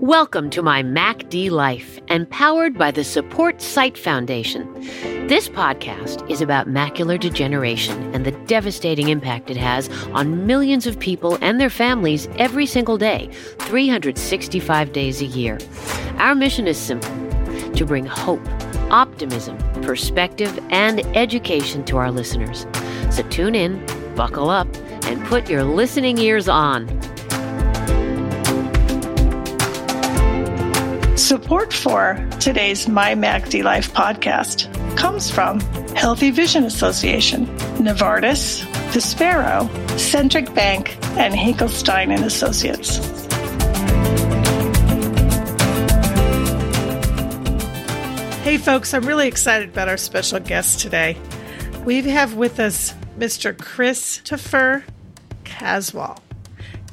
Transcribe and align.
Welcome 0.00 0.48
to 0.50 0.62
my 0.62 0.82
MACD 0.82 1.50
Life, 1.50 1.98
and 2.08 2.28
powered 2.30 2.78
by 2.78 2.90
the 2.90 3.04
Support 3.04 3.60
Sight 3.60 3.98
Foundation. 3.98 4.72
This 5.26 5.48
podcast 5.48 6.28
is 6.30 6.40
about 6.40 6.66
macular 6.66 7.20
degeneration 7.20 8.14
and 8.14 8.24
the 8.24 8.32
devastating 8.46 9.08
impact 9.08 9.50
it 9.50 9.56
has 9.56 9.90
on 10.12 10.46
millions 10.46 10.86
of 10.86 10.98
people 10.98 11.36
and 11.42 11.60
their 11.60 11.70
families 11.70 12.26
every 12.36 12.64
single 12.64 12.96
day, 12.96 13.28
365 13.58 14.92
days 14.92 15.20
a 15.20 15.26
year. 15.26 15.58
Our 16.16 16.34
mission 16.34 16.66
is 16.66 16.78
simple 16.78 17.10
to 17.72 17.84
bring 17.84 18.06
hope, 18.06 18.46
optimism, 18.90 19.58
perspective, 19.82 20.58
and 20.70 21.00
education 21.16 21.84
to 21.84 21.98
our 21.98 22.10
listeners. 22.10 22.66
So 23.10 23.22
tune 23.28 23.54
in, 23.54 23.84
buckle 24.14 24.48
up, 24.48 24.68
and 25.04 25.22
put 25.26 25.50
your 25.50 25.64
listening 25.64 26.18
ears 26.18 26.48
on. 26.48 26.86
Support 31.16 31.72
for 31.72 32.14
today's 32.40 32.88
My 32.88 33.14
MACD 33.14 33.64
Life 33.64 33.94
podcast 33.94 34.68
comes 34.98 35.30
from 35.30 35.60
Healthy 35.96 36.30
Vision 36.30 36.64
Association, 36.64 37.46
Novartis, 37.78 38.60
Vispero, 38.90 39.66
Centric 39.98 40.52
Bank, 40.52 40.98
and 41.16 41.32
Hinkelstein 41.32 42.14
and 42.14 42.22
Associates. 42.22 42.98
Hey 48.44 48.58
folks, 48.58 48.92
I'm 48.92 49.06
really 49.06 49.26
excited 49.26 49.70
about 49.70 49.88
our 49.88 49.96
special 49.96 50.38
guest 50.38 50.80
today. 50.80 51.16
We 51.86 52.02
have 52.02 52.34
with 52.34 52.60
us 52.60 52.92
Mr. 53.18 53.58
Christopher 53.58 54.84
Caswell. 55.44 56.18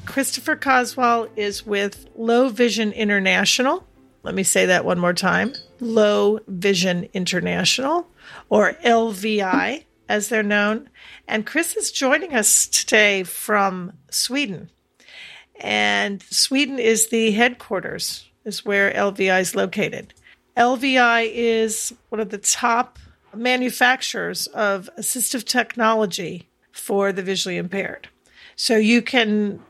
Christopher 0.05 0.55
Caswell 0.55 1.27
is 1.35 1.65
with 1.65 2.07
Low 2.15 2.47
Vision 2.47 2.93
International 2.93 3.85
let 4.23 4.35
me 4.35 4.43
say 4.43 4.65
that 4.65 4.85
one 4.85 4.99
more 4.99 5.13
time 5.13 5.53
Low 5.79 6.39
Vision 6.47 7.09
International, 7.13 8.07
or 8.49 8.73
LVI 8.85 9.83
as 10.09 10.29
they're 10.29 10.43
known. 10.43 10.89
And 11.27 11.45
Chris 11.45 11.75
is 11.75 11.91
joining 11.91 12.33
us 12.33 12.67
today 12.67 13.23
from 13.23 13.93
Sweden. 14.09 14.69
And 15.59 16.21
Sweden 16.23 16.79
is 16.79 17.09
the 17.09 17.31
headquarters, 17.31 18.25
is 18.45 18.65
where 18.65 18.91
LVI 18.91 19.41
is 19.41 19.55
located. 19.55 20.13
LVI 20.57 21.29
is 21.33 21.93
one 22.09 22.19
of 22.19 22.29
the 22.29 22.37
top 22.37 22.99
manufacturers 23.35 24.47
of 24.47 24.89
assistive 24.97 25.43
technology 25.43 26.47
for 26.71 27.11
the 27.11 27.23
visually 27.23 27.57
impaired. 27.57 28.07
So 28.55 28.77
you 28.77 29.01
can 29.01 29.61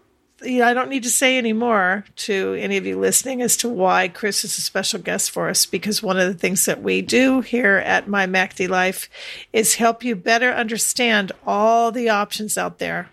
you 0.44 0.59
know, 0.59 0.67
I 0.67 0.73
don't 0.73 0.89
need 0.89 1.03
to 1.03 1.09
say 1.09 1.38
any 1.38 1.53
more 1.53 2.05
to 2.17 2.53
any 2.55 2.77
of 2.77 2.86
you 2.86 2.99
listening 2.99 3.41
as 3.41 3.58
to 3.58 3.69
why 3.69 4.08
Chris 4.08 4.44
is 4.44 4.58
a 4.58 4.61
special 4.61 4.99
guest 4.99 5.31
for 5.31 5.49
us 5.49 5.66
because 5.66 6.03
one 6.03 6.19
of 6.19 6.27
the 6.27 6.38
things 6.38 6.66
that 6.66 6.81
we 6.81 7.02
do 7.02 7.41
here 7.41 7.77
at 7.77 8.08
My 8.08 8.27
MACD 8.27 8.67
Life 8.67 9.09
is 9.52 9.75
help 9.75 10.03
you 10.03 10.16
better 10.16 10.52
understand 10.52 11.31
all 11.45 11.91
the 11.91 12.09
options 12.09 12.58
out 12.58 12.80
there 12.80 13.09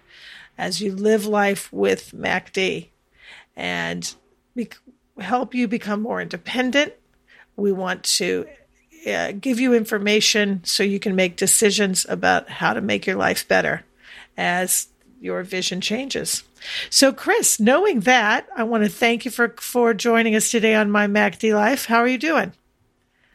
as 0.59 0.81
you 0.81 0.95
live 0.95 1.27
life 1.27 1.73
with 1.73 2.13
MACD 2.13 2.89
and 3.57 4.15
be- 4.55 4.69
help 5.19 5.55
you 5.55 5.67
become 5.69 6.03
more 6.03 6.21
independent. 6.21 6.93
We 7.57 7.73
want 7.73 8.05
to 8.05 8.47
uh, 9.07 9.33
give 9.33 9.59
you 9.59 9.75
information 9.75 10.63
so 10.65 10.83
you 10.83 11.01
can 11.01 11.17
make 11.17 11.37
decisions 11.37 12.05
about 12.09 12.49
how 12.49 12.75
to 12.75 12.81
make 12.81 13.07
your 13.07 13.17
life 13.17 13.47
better 13.49 13.85
as 14.37 14.89
your 15.21 15.43
vision 15.43 15.81
changes. 15.81 16.43
So, 16.89 17.13
Chris, 17.13 17.61
knowing 17.61 18.01
that, 18.01 18.49
I 18.57 18.65
want 18.65 18.85
to 18.85 18.91
thank 18.91 19.25
you 19.25 19.31
for 19.31 19.55
for 19.59 19.95
joining 19.95 20.35
us 20.35 20.51
today 20.51 20.75
on 20.75 20.91
my 20.91 21.07
MACD 21.07 21.55
Life. 21.55 21.87
How 21.87 21.99
are 21.99 22.09
you 22.09 22.19
doing? 22.19 22.53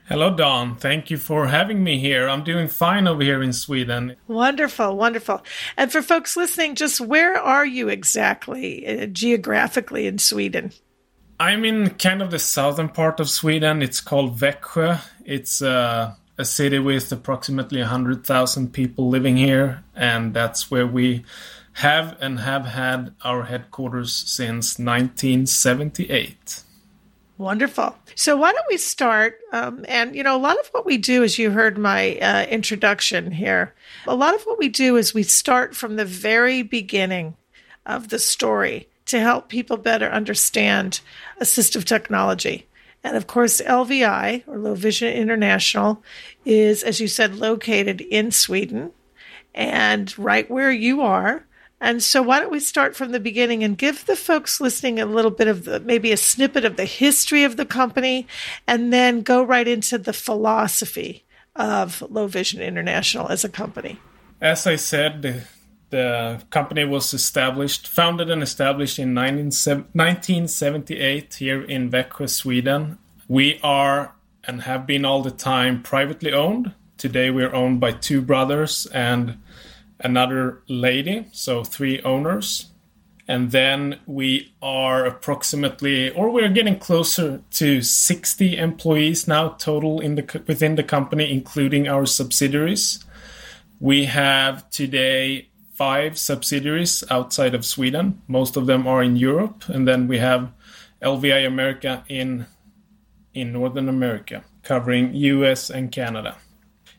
Hello, 0.08 0.36
Dawn. 0.36 0.76
Thank 0.76 1.10
you 1.10 1.18
for 1.18 1.48
having 1.48 1.84
me 1.84 1.98
here. 1.98 2.30
I'm 2.30 2.44
doing 2.44 2.68
fine 2.68 3.08
over 3.08 3.24
here 3.24 3.42
in 3.42 3.54
Sweden. 3.54 4.16
Wonderful, 4.28 4.96
wonderful. 4.96 5.44
And 5.78 5.92
for 5.92 6.04
folks 6.04 6.38
listening, 6.38 6.76
just 6.76 7.02
where 7.02 7.36
are 7.36 7.66
you 7.66 7.90
exactly 7.90 8.86
uh, 8.86 9.08
geographically 9.08 10.06
in 10.06 10.20
Sweden? 10.20 10.74
I'm 11.40 11.66
in 11.66 11.90
kind 11.90 12.22
of 12.22 12.30
the 12.30 12.38
southern 12.38 12.90
part 12.90 13.20
of 13.20 13.32
Sweden. 13.32 13.82
It's 13.82 14.00
called 14.00 14.38
Växjö. 14.38 15.02
It's 15.26 15.64
uh, 15.64 16.14
a 16.38 16.46
city 16.46 16.78
with 16.78 17.12
approximately 17.12 17.80
100,000 17.80 18.74
people 18.74 19.10
living 19.10 19.38
here, 19.38 19.84
and 19.96 20.36
that's 20.36 20.70
where 20.70 20.86
we 20.86 21.26
have 21.76 22.18
and 22.22 22.40
have 22.40 22.66
had 22.66 23.14
our 23.24 23.44
headquarters 23.44 24.14
since 24.14 24.80
1978. 24.80 26.64
Wonderful. 27.38 27.98
So, 28.16 28.38
why 28.38 28.54
don't 28.54 28.66
we 28.70 28.78
start? 28.78 29.40
Um, 29.52 29.84
and, 29.90 30.16
you 30.16 30.24
know, 30.24 30.38
a 30.38 30.40
lot 30.40 30.58
of 30.58 30.68
what 30.68 30.86
we 30.86 30.98
do, 30.98 31.22
as 31.22 31.38
you 31.38 31.52
heard 31.52 31.78
my 31.78 32.18
uh, 32.20 32.46
introduction 32.46 33.32
here, 33.32 33.74
a 34.08 34.16
lot 34.16 34.34
of 34.36 34.44
what 34.44 34.58
we 34.58 34.70
do 34.70 34.96
is 34.96 35.14
we 35.14 35.24
start 35.24 35.76
from 35.76 35.98
the 35.98 36.06
very 36.06 36.62
beginning 36.62 37.36
of 37.86 38.08
the 38.08 38.20
story 38.20 38.88
to 39.08 39.20
help 39.20 39.50
people 39.50 39.76
better 39.76 40.08
understand 40.08 41.02
assistive 41.42 41.84
technology. 41.84 42.68
And 43.04 43.18
of 43.18 43.28
course, 43.28 43.62
LVI, 43.62 44.48
or 44.48 44.58
Low 44.58 44.76
Vision 44.76 45.14
International, 45.14 46.02
is, 46.46 46.84
as 46.84 47.02
you 47.02 47.08
said, 47.08 47.36
located 47.36 48.00
in 48.00 48.32
Sweden 48.32 48.92
and 49.54 50.18
right 50.18 50.50
where 50.50 50.72
you 50.72 51.02
are. 51.02 51.46
And 51.86 52.02
so, 52.02 52.24
why 52.24 52.40
don't 52.40 52.52
we 52.52 52.60
start 52.60 52.96
from 52.96 53.12
the 53.12 53.20
beginning 53.20 53.64
and 53.64 53.78
give 53.78 54.08
the 54.08 54.16
folks 54.16 54.60
listening 54.60 55.00
a 55.00 55.06
little 55.06 55.30
bit 55.30 55.48
of 55.48 55.66
the, 55.66 55.80
maybe 55.80 56.12
a 56.12 56.18
snippet 56.18 56.66
of 56.66 56.78
the 56.78 56.86
history 56.86 57.44
of 57.44 57.58
the 57.58 57.66
company, 57.66 58.26
and 58.66 58.92
then 58.92 59.22
go 59.22 59.44
right 59.44 59.68
into 59.68 60.00
the 60.00 60.12
philosophy 60.12 61.24
of 61.56 62.02
Low 62.10 62.26
Vision 62.26 62.60
International 62.60 63.28
as 63.28 63.44
a 63.44 63.50
company? 63.50 64.00
As 64.42 64.66
I 64.66 64.78
said, 64.78 65.46
the, 65.92 66.42
company 66.50 66.86
was 66.86 67.14
established, 67.14 67.88
founded 67.88 68.32
and 68.32 68.42
established 68.42 68.98
in 68.98 69.14
1978 69.14 71.34
here 71.36 71.62
in 71.62 71.92
Växjö, 71.92 72.28
Sweden. 72.28 72.98
We 73.28 73.60
are 73.62 74.16
and 74.44 74.64
have 74.64 74.88
been 74.88 75.06
all 75.06 75.22
the 75.22 75.30
time 75.30 75.84
privately 75.84 76.34
owned. 76.34 76.74
Today, 76.98 77.30
we're 77.30 77.54
owned 77.54 77.80
by 77.80 77.92
two 77.92 78.24
brothers 78.24 78.88
and 78.88 79.38
another 80.00 80.62
lady, 80.68 81.28
so 81.32 81.64
three 81.64 82.02
owners. 82.02 82.68
And 83.28 83.52
then 83.52 84.00
we 84.06 84.54
are 84.62 85.06
approximately, 85.06 86.12
or 86.12 86.30
we're 86.30 86.50
getting 86.50 86.78
closer 86.78 87.42
to 87.52 87.82
60 87.82 88.58
employees 88.58 89.28
now 89.28 89.50
total 89.50 90.00
in 90.00 90.16
the 90.16 90.44
within 90.48 90.76
the 90.76 90.84
company, 90.84 91.32
including 91.32 91.88
our 91.88 92.06
subsidiaries. 92.06 93.04
We 93.80 94.06
have 94.06 94.70
today 94.70 95.50
five 95.74 96.20
subsidiaries 96.20 97.04
outside 97.10 97.56
of 97.56 97.66
Sweden. 97.66 98.22
Most 98.28 98.56
of 98.56 98.68
them 98.68 98.88
are 98.88 99.02
in 99.02 99.16
Europe, 99.16 99.68
and 99.68 99.88
then 99.88 100.08
we 100.08 100.20
have 100.20 100.52
LVI 101.02 101.48
America 101.48 102.04
in 102.08 102.46
in 103.34 103.52
Northern 103.52 103.90
America, 103.90 104.44
covering 104.64 105.14
US 105.14 105.72
and 105.72 105.92
Canada. 105.92 106.38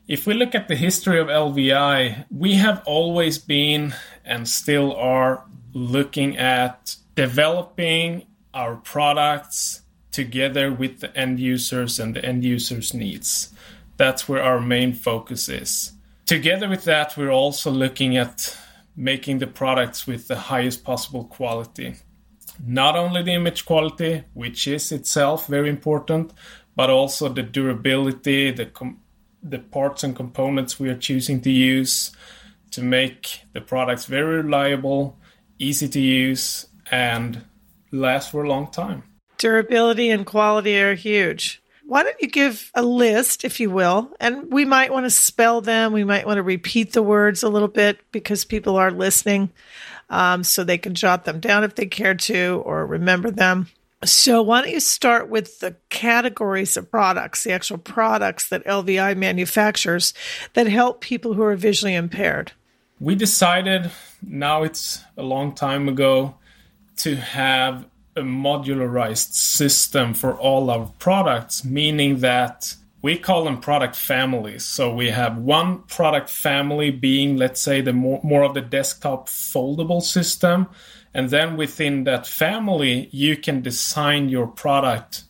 If 0.07 0.25
we 0.25 0.35
look 0.35 0.55
at 0.55 0.69
the 0.69 0.75
history 0.77 1.19
of 1.19 1.27
LVI, 1.27 2.27
we 2.31 2.53
have 2.53 2.81
always 2.85 3.37
been 3.37 3.93
and 4.23 4.47
still 4.47 4.95
are 4.95 5.43
looking 5.73 6.37
at 6.37 6.95
developing 7.15 8.25
our 8.53 8.77
products 8.77 9.81
together 10.11 10.71
with 10.71 11.01
the 11.01 11.15
end 11.17 11.41
users 11.41 11.99
and 11.99 12.15
the 12.15 12.23
end 12.23 12.45
users' 12.45 12.93
needs. 12.93 13.53
That's 13.97 14.29
where 14.29 14.41
our 14.41 14.61
main 14.61 14.93
focus 14.93 15.49
is. 15.49 15.91
Together 16.25 16.69
with 16.69 16.85
that, 16.85 17.17
we're 17.17 17.29
also 17.29 17.69
looking 17.69 18.15
at 18.15 18.57
making 18.95 19.39
the 19.39 19.47
products 19.47 20.07
with 20.07 20.29
the 20.29 20.37
highest 20.37 20.85
possible 20.85 21.25
quality. 21.25 21.95
Not 22.65 22.95
only 22.95 23.23
the 23.23 23.33
image 23.33 23.65
quality, 23.65 24.23
which 24.33 24.69
is 24.69 24.89
itself 24.93 25.47
very 25.47 25.69
important, 25.69 26.31
but 26.77 26.89
also 26.89 27.27
the 27.27 27.43
durability, 27.43 28.51
the 28.51 28.67
com- 28.67 29.01
the 29.49 29.59
parts 29.59 30.03
and 30.03 30.15
components 30.15 30.79
we 30.79 30.89
are 30.89 30.97
choosing 30.97 31.41
to 31.41 31.51
use 31.51 32.11
to 32.71 32.81
make 32.81 33.41
the 33.53 33.61
products 33.61 34.05
very 34.05 34.37
reliable, 34.41 35.17
easy 35.57 35.87
to 35.87 35.99
use, 35.99 36.67
and 36.91 37.43
last 37.91 38.31
for 38.31 38.43
a 38.43 38.49
long 38.49 38.69
time. 38.69 39.03
Durability 39.37 40.09
and 40.09 40.25
quality 40.25 40.77
are 40.79 40.95
huge. 40.95 41.61
Why 41.85 42.03
don't 42.03 42.21
you 42.21 42.27
give 42.27 42.69
a 42.73 42.83
list, 42.83 43.45
if 43.45 43.61
you 43.61 43.69
will? 43.69 44.11
And 44.19 44.51
we 44.51 44.65
might 44.65 44.91
want 44.91 45.05
to 45.05 45.09
spell 45.09 45.61
them. 45.61 45.93
We 45.93 46.03
might 46.03 46.25
want 46.25 46.37
to 46.37 46.43
repeat 46.43 46.91
the 46.91 47.01
words 47.01 47.43
a 47.43 47.49
little 47.49 47.69
bit 47.69 47.99
because 48.11 48.43
people 48.43 48.75
are 48.75 48.91
listening 48.91 49.51
um, 50.09 50.43
so 50.43 50.63
they 50.63 50.77
can 50.77 50.95
jot 50.95 51.23
them 51.23 51.39
down 51.39 51.63
if 51.63 51.75
they 51.75 51.85
care 51.85 52.15
to 52.15 52.61
or 52.65 52.85
remember 52.85 53.31
them. 53.31 53.67
So, 54.05 54.43
why 54.43 54.61
don't 54.61 54.71
you 54.71 54.79
start 54.79 55.27
with 55.27 55.59
the 55.59 55.75
categories 55.89 56.77
of 56.77 56.91
products, 56.91 57.43
the 57.43 57.51
actual 57.51 57.79
products 57.79 58.49
that 58.49 58.65
LVI 58.65 59.17
manufactures 59.17 60.13
that 60.53 60.67
help 60.67 61.01
people 61.01 61.33
who 61.33 61.41
are 61.41 61.55
visually 61.55 61.95
impaired? 61.95 62.51
We 62.99 63.15
decided, 63.15 63.91
now 64.21 64.63
it's 64.63 65.03
a 65.17 65.23
long 65.23 65.55
time 65.55 65.89
ago, 65.89 66.35
to 66.97 67.15
have 67.15 67.85
a 68.15 68.21
modularized 68.21 69.33
system 69.33 70.13
for 70.13 70.33
all 70.33 70.69
our 70.69 70.91
products, 70.99 71.63
meaning 71.63 72.19
that 72.19 72.75
we 73.01 73.17
call 73.17 73.45
them 73.45 73.59
product 73.59 73.95
families. 73.95 74.65
So 74.65 74.93
we 74.93 75.09
have 75.09 75.37
one 75.37 75.83
product 75.83 76.29
family 76.29 76.91
being, 76.91 77.37
let's 77.37 77.61
say, 77.61 77.81
the 77.81 77.93
more, 77.93 78.19
more 78.23 78.43
of 78.43 78.53
the 78.53 78.61
desktop 78.61 79.27
foldable 79.27 80.01
system. 80.01 80.67
And 81.13 81.29
then 81.29 81.57
within 81.57 82.03
that 82.03 82.27
family, 82.27 83.09
you 83.11 83.37
can 83.37 83.61
design 83.61 84.29
your 84.29 84.47
product, 84.47 85.23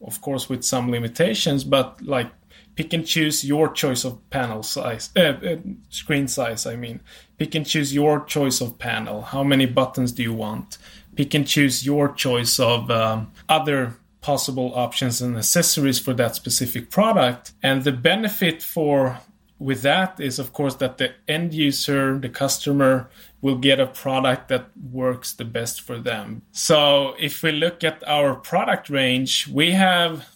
of 0.00 0.20
course, 0.20 0.48
with 0.48 0.64
some 0.64 0.90
limitations, 0.90 1.64
but 1.64 2.00
like 2.02 2.30
pick 2.74 2.92
and 2.92 3.06
choose 3.06 3.44
your 3.44 3.72
choice 3.72 4.04
of 4.04 4.18
panel 4.30 4.62
size, 4.62 5.10
uh, 5.16 5.20
uh, 5.20 5.56
screen 5.90 6.28
size, 6.28 6.66
I 6.66 6.76
mean. 6.76 7.00
Pick 7.38 7.54
and 7.54 7.66
choose 7.66 7.94
your 7.94 8.24
choice 8.24 8.60
of 8.60 8.78
panel. 8.78 9.22
How 9.22 9.42
many 9.42 9.66
buttons 9.66 10.12
do 10.12 10.22
you 10.22 10.32
want? 10.32 10.78
Pick 11.16 11.34
and 11.34 11.46
choose 11.46 11.84
your 11.84 12.12
choice 12.12 12.58
of 12.58 12.90
um, 12.90 13.32
other 13.48 13.96
possible 14.20 14.72
options 14.74 15.20
and 15.20 15.36
accessories 15.36 15.98
for 15.98 16.14
that 16.14 16.34
specific 16.34 16.90
product. 16.90 17.52
And 17.62 17.84
the 17.84 17.92
benefit 17.92 18.62
for 18.62 19.20
with 19.58 19.82
that 19.82 20.18
is 20.18 20.38
of 20.38 20.52
course 20.52 20.76
that 20.76 20.98
the 20.98 21.12
end 21.28 21.54
user, 21.54 22.18
the 22.18 22.28
customer 22.28 23.08
will 23.44 23.58
get 23.58 23.78
a 23.78 23.86
product 23.86 24.48
that 24.48 24.70
works 24.90 25.34
the 25.34 25.44
best 25.44 25.82
for 25.82 25.98
them. 25.98 26.40
So 26.52 27.14
if 27.20 27.42
we 27.42 27.52
look 27.52 27.84
at 27.84 28.02
our 28.08 28.36
product 28.36 28.88
range, 28.88 29.46
we 29.48 29.72
have 29.72 30.26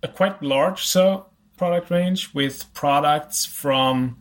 a 0.00 0.06
quite 0.06 0.40
large 0.44 0.84
so 0.86 1.26
product 1.56 1.90
range 1.90 2.32
with 2.32 2.72
products 2.72 3.44
from 3.44 4.16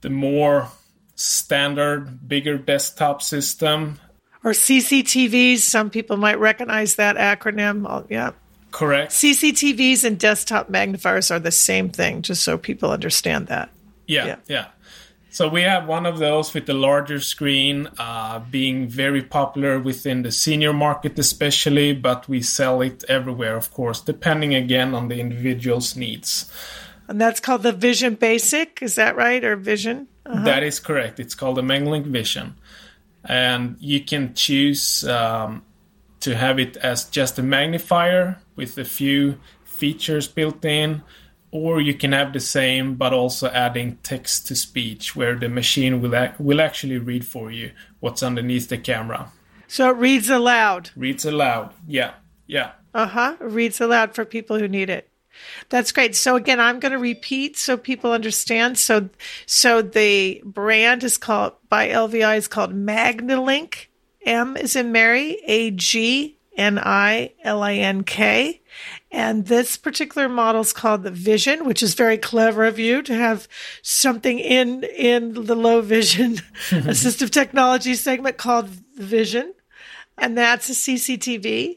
the 0.00 0.10
more 0.10 0.72
standard 1.14 2.26
bigger 2.26 2.58
desktop 2.58 3.22
system 3.22 4.00
or 4.42 4.50
CCTVs. 4.50 5.58
Some 5.58 5.88
people 5.88 6.16
might 6.16 6.40
recognize 6.40 6.96
that 6.96 7.14
acronym. 7.14 7.86
Oh, 7.88 8.04
yeah. 8.10 8.32
Correct. 8.72 9.12
CCTVs 9.12 10.02
and 10.02 10.18
desktop 10.18 10.68
magnifiers 10.68 11.30
are 11.30 11.38
the 11.38 11.52
same 11.52 11.90
thing, 11.90 12.22
just 12.22 12.42
so 12.42 12.58
people 12.58 12.90
understand 12.90 13.46
that. 13.46 13.70
Yeah, 14.08 14.26
yeah. 14.26 14.36
yeah. 14.48 14.66
So 15.36 15.48
we 15.48 15.60
have 15.60 15.86
one 15.86 16.06
of 16.06 16.16
those 16.18 16.54
with 16.54 16.64
the 16.64 16.72
larger 16.72 17.20
screen, 17.20 17.90
uh, 17.98 18.38
being 18.38 18.88
very 18.88 19.20
popular 19.20 19.78
within 19.78 20.22
the 20.22 20.32
senior 20.32 20.72
market, 20.72 21.18
especially, 21.18 21.92
but 21.92 22.26
we 22.26 22.40
sell 22.40 22.80
it 22.80 23.04
everywhere, 23.06 23.54
of 23.54 23.70
course, 23.70 24.00
depending 24.00 24.54
again 24.54 24.94
on 24.94 25.08
the 25.08 25.20
individual's 25.20 25.94
needs. 25.94 26.50
And 27.06 27.20
that's 27.20 27.38
called 27.38 27.64
the 27.64 27.72
Vision 27.72 28.14
Basic, 28.14 28.78
is 28.80 28.94
that 28.94 29.14
right? 29.14 29.44
Or 29.44 29.56
Vision? 29.56 30.08
Uh-huh. 30.24 30.42
That 30.44 30.62
is 30.62 30.80
correct. 30.80 31.20
It's 31.20 31.34
called 31.34 31.58
the 31.58 31.62
MagniLink 31.62 32.06
Vision 32.06 32.54
and 33.26 33.76
you 33.78 34.00
can 34.00 34.32
choose 34.32 35.06
um, 35.06 35.62
to 36.20 36.34
have 36.34 36.58
it 36.58 36.78
as 36.78 37.04
just 37.04 37.38
a 37.38 37.42
magnifier 37.42 38.40
with 38.54 38.78
a 38.78 38.84
few 38.84 39.38
features 39.64 40.28
built 40.28 40.64
in 40.64 41.02
or 41.56 41.80
you 41.80 41.94
can 41.94 42.12
have 42.12 42.32
the 42.32 42.40
same 42.40 42.94
but 42.94 43.12
also 43.12 43.48
adding 43.48 43.98
text 44.02 44.46
to 44.46 44.54
speech 44.54 45.16
where 45.16 45.34
the 45.34 45.48
machine 45.48 46.00
will 46.00 46.14
ac- 46.14 46.34
will 46.38 46.60
actually 46.60 46.98
read 46.98 47.26
for 47.26 47.50
you 47.50 47.70
what's 48.00 48.22
underneath 48.22 48.68
the 48.68 48.78
camera 48.78 49.30
so 49.66 49.90
it 49.90 49.96
reads 49.96 50.28
aloud 50.28 50.90
reads 50.96 51.24
aloud 51.24 51.72
yeah 51.86 52.12
yeah 52.46 52.72
uh-huh 52.94 53.36
reads 53.40 53.80
aloud 53.80 54.14
for 54.14 54.24
people 54.24 54.58
who 54.58 54.68
need 54.68 54.90
it 54.90 55.08
that's 55.68 55.92
great. 55.92 56.16
So 56.16 56.36
again, 56.36 56.60
I'm 56.60 56.80
going 56.80 56.92
to 56.92 56.98
repeat 56.98 57.58
so 57.58 57.76
people 57.76 58.12
understand. 58.12 58.78
So, 58.78 59.10
so 59.44 59.82
the 59.82 60.42
brand 60.46 61.04
is 61.04 61.18
called 61.18 61.52
by 61.68 61.88
LVI 61.88 62.38
is 62.38 62.48
called 62.48 62.74
MagniLink. 62.74 63.86
M 64.24 64.56
is 64.56 64.76
in 64.76 64.92
Mary. 64.92 65.38
A 65.46 65.72
G 65.72 66.35
N 66.56 66.78
I 66.78 67.34
L 67.42 67.62
I 67.62 67.74
N 67.74 68.02
K. 68.02 68.62
And 69.10 69.46
this 69.46 69.76
particular 69.76 70.28
model 70.28 70.60
is 70.60 70.72
called 70.72 71.02
the 71.02 71.10
Vision, 71.10 71.64
which 71.64 71.82
is 71.82 71.94
very 71.94 72.18
clever 72.18 72.64
of 72.64 72.78
you 72.78 73.02
to 73.02 73.14
have 73.14 73.48
something 73.82 74.38
in 74.38 74.84
in 74.84 75.32
the 75.46 75.54
low 75.54 75.80
vision 75.80 76.34
assistive 76.70 77.30
technology 77.30 77.94
segment 77.94 78.36
called 78.36 78.68
Vision. 78.96 79.54
And 80.18 80.36
that's 80.36 80.70
a 80.70 80.72
CCTV. 80.72 81.76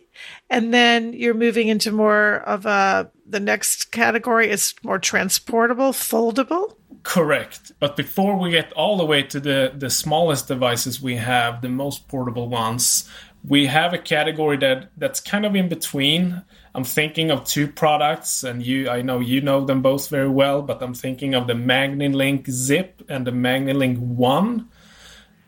And 0.50 0.74
then 0.74 1.14
you're 1.14 1.34
moving 1.34 1.68
into 1.68 1.92
more 1.92 2.38
of 2.38 2.66
a 2.66 3.12
the 3.26 3.40
next 3.40 3.92
category 3.92 4.50
is 4.50 4.74
more 4.84 4.98
transportable, 4.98 5.92
foldable. 5.92 6.76
Correct. 7.04 7.72
But 7.80 7.96
before 7.96 8.38
we 8.38 8.52
get 8.52 8.74
all 8.74 8.98
the 8.98 9.06
way 9.06 9.24
to 9.24 9.40
the, 9.40 9.72
the 9.76 9.90
smallest 9.90 10.48
devices 10.48 11.02
we 11.02 11.16
have, 11.16 11.62
the 11.62 11.70
most 11.70 12.08
portable 12.08 12.50
ones, 12.50 13.10
we 13.50 13.66
have 13.66 13.94
a 13.94 13.98
category 13.98 14.58
that, 14.58 14.92
that's 14.96 15.20
kind 15.20 15.44
of 15.44 15.56
in 15.56 15.68
between. 15.68 16.44
I'm 16.76 16.84
thinking 16.84 17.32
of 17.32 17.46
two 17.46 17.68
products, 17.68 18.44
and 18.44 18.64
you 18.64 18.88
I 18.88 19.02
know 19.02 19.20
you 19.20 19.42
know 19.42 19.66
them 19.66 19.82
both 19.82 20.08
very 20.08 20.30
well, 20.30 20.62
but 20.62 20.82
I'm 20.84 20.94
thinking 20.94 21.34
of 21.34 21.48
the 21.48 21.54
MagniLink 21.54 22.50
Zip 22.50 23.04
and 23.10 23.26
the 23.26 23.32
MagniLink 23.32 23.98
One, 23.98 24.70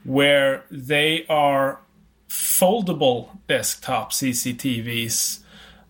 where 0.04 0.66
they 0.72 1.28
are 1.30 1.80
foldable 2.28 3.38
desktop 3.48 4.12
CCTVs, 4.12 5.42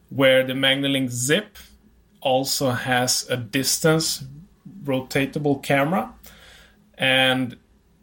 where 0.10 0.46
the 0.46 0.54
MagniLink 0.54 1.10
Zip 1.12 1.58
also 2.20 2.72
has 2.72 3.26
a 3.30 3.38
distance 3.38 4.26
rotatable 4.84 5.64
camera 5.64 6.14
and 6.98 7.56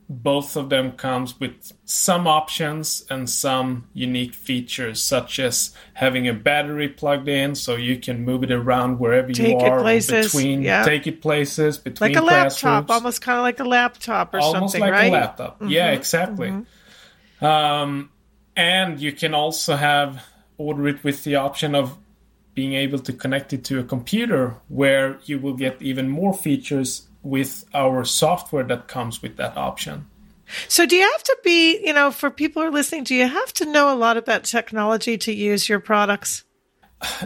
both 0.09 0.57
of 0.57 0.71
them 0.71 0.93
comes 0.93 1.39
with 1.39 1.73
some 1.85 2.27
options 2.27 3.05
and 3.11 3.29
some 3.29 3.89
unique 3.93 4.33
features 4.33 5.03
such 5.03 5.39
as 5.39 5.75
having 5.93 6.27
a 6.27 6.33
battery 6.33 6.89
plugged 6.89 7.29
in 7.29 7.55
so 7.55 7.77
you 7.77 7.99
can 7.99 8.25
move 8.25 8.43
it 8.43 8.51
around 8.51 8.99
wherever 8.99 9.31
take 9.31 9.49
you 9.49 9.67
are 9.67 9.81
places, 9.81 10.33
between 10.33 10.63
yeah. 10.63 10.83
take 10.83 11.07
it 11.07 11.21
places 11.21 11.77
between 11.77 12.13
like 12.13 12.23
a 12.23 12.25
laptop 12.25 12.91
almost 12.91 13.21
kind 13.21 13.37
of 13.37 13.43
like 13.43 13.61
a 13.61 13.65
laptop 13.65 14.33
or 14.33 14.41
something. 14.41 14.55
almost 14.57 14.73
something 14.73 14.91
like 14.91 14.99
right 14.99 15.11
a 15.11 15.13
laptop 15.13 15.57
mm-hmm. 15.57 15.69
yeah 15.69 15.91
exactly 15.91 16.49
mm-hmm. 16.49 17.45
um, 17.45 18.09
and 18.57 19.01
you 19.01 19.13
can 19.13 19.35
also 19.35 19.77
have 19.77 20.25
order 20.57 20.89
it 20.89 21.05
with 21.05 21.23
the 21.25 21.37
option 21.37 21.75
of 21.75 21.99
being 22.55 22.73
able 22.73 22.99
to 22.99 23.13
connect 23.13 23.53
it 23.53 23.63
to 23.63 23.79
a 23.79 23.85
computer 23.85 24.57
where 24.69 25.19
you 25.27 25.39
will 25.39 25.55
get 25.55 25.81
even 25.83 26.09
more 26.09 26.33
features 26.33 27.08
with 27.23 27.65
our 27.75 28.05
software 28.05 28.65
that 28.65 28.89
comes 28.89 29.23
with 29.23 29.37
that 29.37 29.57
option. 29.57 30.07
So, 30.69 30.87
do 30.87 30.97
you 30.97 31.03
have 31.03 31.23
to 31.25 31.37
be, 31.45 31.85
you 31.85 31.93
know, 31.93 32.11
for 32.11 32.31
people 32.31 32.63
who 32.63 32.69
are 32.69 32.73
listening, 32.73 33.05
do 33.05 33.15
you 33.15 33.29
have 33.29 33.53
to 33.55 33.67
know 33.67 33.93
a 33.93 33.97
lot 33.97 34.17
about 34.17 34.45
technology 34.45 35.19
to 35.19 35.33
use 35.33 35.69
your 35.69 35.81
products? 35.81 36.45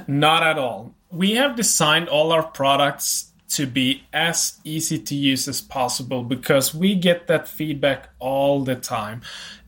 Not 0.06 0.42
at 0.42 0.58
all. 0.58 0.94
We 1.10 1.32
have 1.32 1.56
designed 1.56 2.08
all 2.08 2.32
our 2.32 2.42
products 2.42 3.32
to 3.50 3.66
be 3.66 4.02
as 4.14 4.58
easy 4.64 4.98
to 4.98 5.14
use 5.14 5.46
as 5.46 5.60
possible 5.60 6.22
because 6.22 6.74
we 6.74 6.94
get 6.94 7.26
that 7.26 7.46
feedback 7.46 8.08
all 8.18 8.64
the 8.64 8.74
time. 8.74 9.20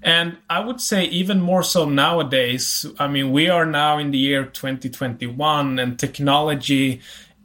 And 0.02 0.38
I 0.48 0.60
would 0.60 0.80
say 0.80 1.04
even 1.04 1.40
more 1.42 1.62
so 1.62 1.84
nowadays. 1.84 2.86
I 2.98 3.08
mean, 3.08 3.30
we 3.30 3.48
are 3.48 3.66
now 3.66 3.98
in 3.98 4.10
the 4.10 4.18
year 4.18 4.46
2021 4.46 5.78
and 5.78 5.98
technology 5.98 7.02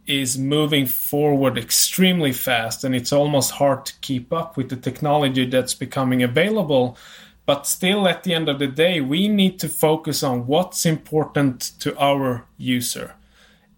is 0.09 0.37
moving 0.37 0.87
forward 0.87 1.57
extremely 1.57 2.33
fast 2.33 2.83
and 2.83 2.95
it's 2.95 3.13
almost 3.13 3.51
hard 3.51 3.85
to 3.85 3.93
keep 4.01 4.33
up 4.33 4.57
with 4.57 4.69
the 4.69 4.75
technology 4.75 5.45
that's 5.45 5.75
becoming 5.75 6.23
available. 6.23 6.97
But 7.45 7.67
still, 7.67 8.07
at 8.07 8.23
the 8.23 8.33
end 8.33 8.49
of 8.49 8.59
the 8.59 8.67
day, 8.67 9.01
we 9.01 9.27
need 9.27 9.59
to 9.59 9.69
focus 9.69 10.23
on 10.23 10.47
what's 10.47 10.85
important 10.85 11.61
to 11.79 11.97
our 11.97 12.45
user 12.57 13.15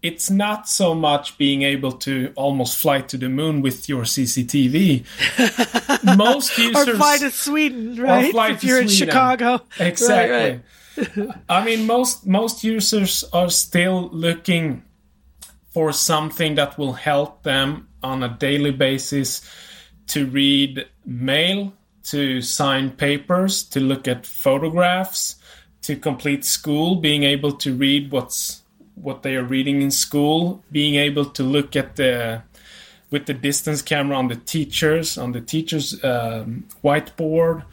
it's 0.02 0.30
not 0.30 0.68
so 0.68 0.94
much 0.94 1.38
being 1.38 1.62
able 1.62 1.92
to 1.92 2.32
almost 2.34 2.76
fly 2.76 3.00
to 3.02 3.16
the 3.16 3.28
moon 3.28 3.62
with 3.62 3.88
your 3.88 4.02
CCTV. 4.02 5.04
Most 6.16 6.58
users 6.58 6.88
or 6.88 6.96
fly 6.96 7.18
to 7.18 7.30
Sweden, 7.30 7.94
right? 8.02 8.26
Or 8.26 8.32
fly 8.32 8.50
if 8.50 8.60
to 8.60 8.66
you're 8.66 8.78
Sweden. 8.78 8.90
in 8.90 9.08
Chicago, 9.08 9.60
exactly. 9.78 10.60
Right, 10.96 11.16
right. 11.16 11.38
I 11.48 11.64
mean, 11.64 11.86
most 11.86 12.26
most 12.26 12.64
users 12.64 13.24
are 13.32 13.48
still 13.48 14.10
looking 14.12 14.82
for 15.72 15.92
something 15.92 16.54
that 16.56 16.76
will 16.78 16.92
help 16.92 17.42
them 17.42 17.88
on 18.02 18.22
a 18.22 18.28
daily 18.28 18.70
basis 18.70 19.40
to 20.08 20.26
read 20.26 20.86
mail, 21.06 21.72
to 22.04 22.42
sign 22.42 22.90
papers, 22.90 23.62
to 23.62 23.80
look 23.80 24.06
at 24.06 24.26
photographs, 24.26 25.36
to 25.82 25.96
complete 25.96 26.44
school, 26.44 26.96
being 26.96 27.22
able 27.22 27.52
to 27.52 27.74
read 27.74 28.12
what's 28.12 28.62
what 28.94 29.22
they 29.22 29.34
are 29.34 29.44
reading 29.44 29.80
in 29.80 29.90
school, 29.90 30.62
being 30.70 30.96
able 30.96 31.24
to 31.24 31.42
look 31.42 31.74
at 31.74 31.96
the 31.96 32.42
with 33.10 33.26
the 33.26 33.34
distance 33.34 33.82
camera 33.82 34.16
on 34.16 34.28
the 34.28 34.36
teachers 34.36 35.18
on 35.18 35.32
the 35.32 35.40
teachers 35.40 36.02
um, 36.04 36.64
whiteboard. 36.84 37.64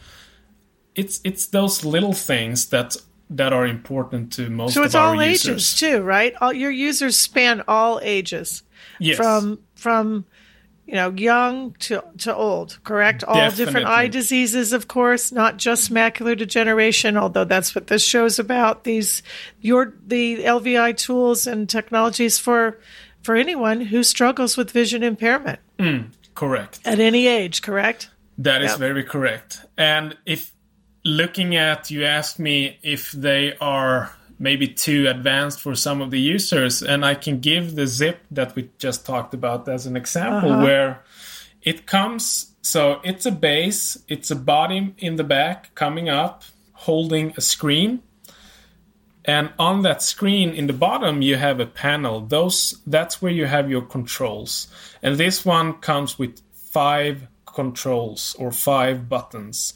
It's 0.96 1.20
it's 1.24 1.48
those 1.48 1.86
little 1.86 2.13
things 2.13 2.68
that 2.68 2.96
that 3.32 3.54
are 3.54 3.66
important 3.66 4.34
to 4.34 4.50
most. 4.50 4.74
So 4.74 4.84
it's 4.84 4.96
all 4.96 5.16
users. 5.24 5.50
ages 5.50 5.74
too, 5.76 6.02
right? 6.02 6.34
All 6.42 6.54
your 6.54 6.72
users 6.72 7.18
span 7.18 7.64
all 7.68 8.00
ages. 8.02 8.64
Yes. 9.00 9.18
From 9.18 9.60
from 9.76 10.26
you 10.90 10.96
know, 10.96 11.12
young 11.12 11.74
to, 11.74 12.04
to 12.18 12.36
old, 12.36 12.80
correct? 12.84 13.24
All 13.24 13.52
different 13.52 13.86
eye 13.86 14.08
diseases, 14.08 14.74
of 14.74 14.88
course, 14.88 15.32
not 15.32 15.58
just 15.58 15.94
macular 15.94 16.36
degeneration, 16.36 17.16
although 17.16 17.44
that's 17.44 17.76
what 17.76 17.86
this 17.86 18.04
show's 18.04 18.40
about. 18.40 18.86
These, 18.86 19.22
your, 19.62 19.94
the 20.08 20.38
LVI 20.38 20.98
tools 20.98 21.46
and 21.46 21.70
technologies 21.70 22.40
for, 22.40 22.80
for 23.22 23.36
anyone 23.36 23.82
who 23.82 24.02
struggles 24.02 24.58
with 24.58 24.72
vision 24.72 25.04
impairment 25.04 25.60
mm, 25.78 26.08
Correct. 26.34 26.80
at 26.86 27.00
any 27.00 27.28
age, 27.28 27.62
correct? 27.62 28.10
That 28.40 28.64
is 28.64 28.72
Yep. 28.72 28.80
very 28.80 29.04
correct. 29.04 29.64
And 29.78 30.18
if 30.26 30.52
looking 31.03 31.56
at, 31.56 31.91
you 31.91 32.06
asked 32.06 32.39
me 32.39 32.77
if 32.84 33.12
they 33.12 33.56
are 33.60 34.15
maybe 34.38 34.68
too 34.68 35.08
advanced 35.08 35.60
for 35.60 35.75
some 35.75 36.01
of 36.01 36.12
the 36.12 36.20
users, 36.20 36.82
and 36.82 37.06
I 37.06 37.15
can 37.15 37.39
give 37.39 37.75
the 37.75 37.88
zip 37.88 38.22
that 38.32 38.56
we 38.56 38.70
just 38.77 39.06
talked 39.06 39.34
about 39.34 39.68
as 39.68 39.86
an 39.86 39.98
example 39.98 40.53
uh-huh. 40.53 40.63
where 40.63 41.03
it 41.62 41.86
comes. 41.86 42.53
So 42.62 43.01
it's 43.03 43.25
a 43.25 43.32
base, 43.32 43.98
it's 44.08 44.32
a 44.32 44.36
body 44.36 44.94
in 44.98 45.18
the 45.18 45.24
back 45.24 45.75
coming 45.75 46.10
up, 46.10 46.44
holding 46.74 47.34
a 47.36 47.41
screen. 47.41 48.01
And 49.25 49.51
on 49.60 49.82
that 49.84 50.01
screen 50.01 50.51
in 50.51 50.68
the 50.68 50.74
bottom, 50.74 51.22
you 51.22 51.36
have 51.36 51.60
a 51.60 51.65
panel. 51.65 52.22
Those 52.22 52.82
that's 52.88 53.22
where 53.22 53.32
you 53.32 53.46
have 53.46 53.70
your 53.70 53.82
controls. 53.82 54.68
And 55.03 55.18
this 55.18 55.46
one 55.46 55.74
comes 55.74 56.18
with 56.18 56.41
five 56.53 57.27
controls 57.46 58.36
or 58.39 58.51
five 58.51 59.10
buttons. 59.10 59.74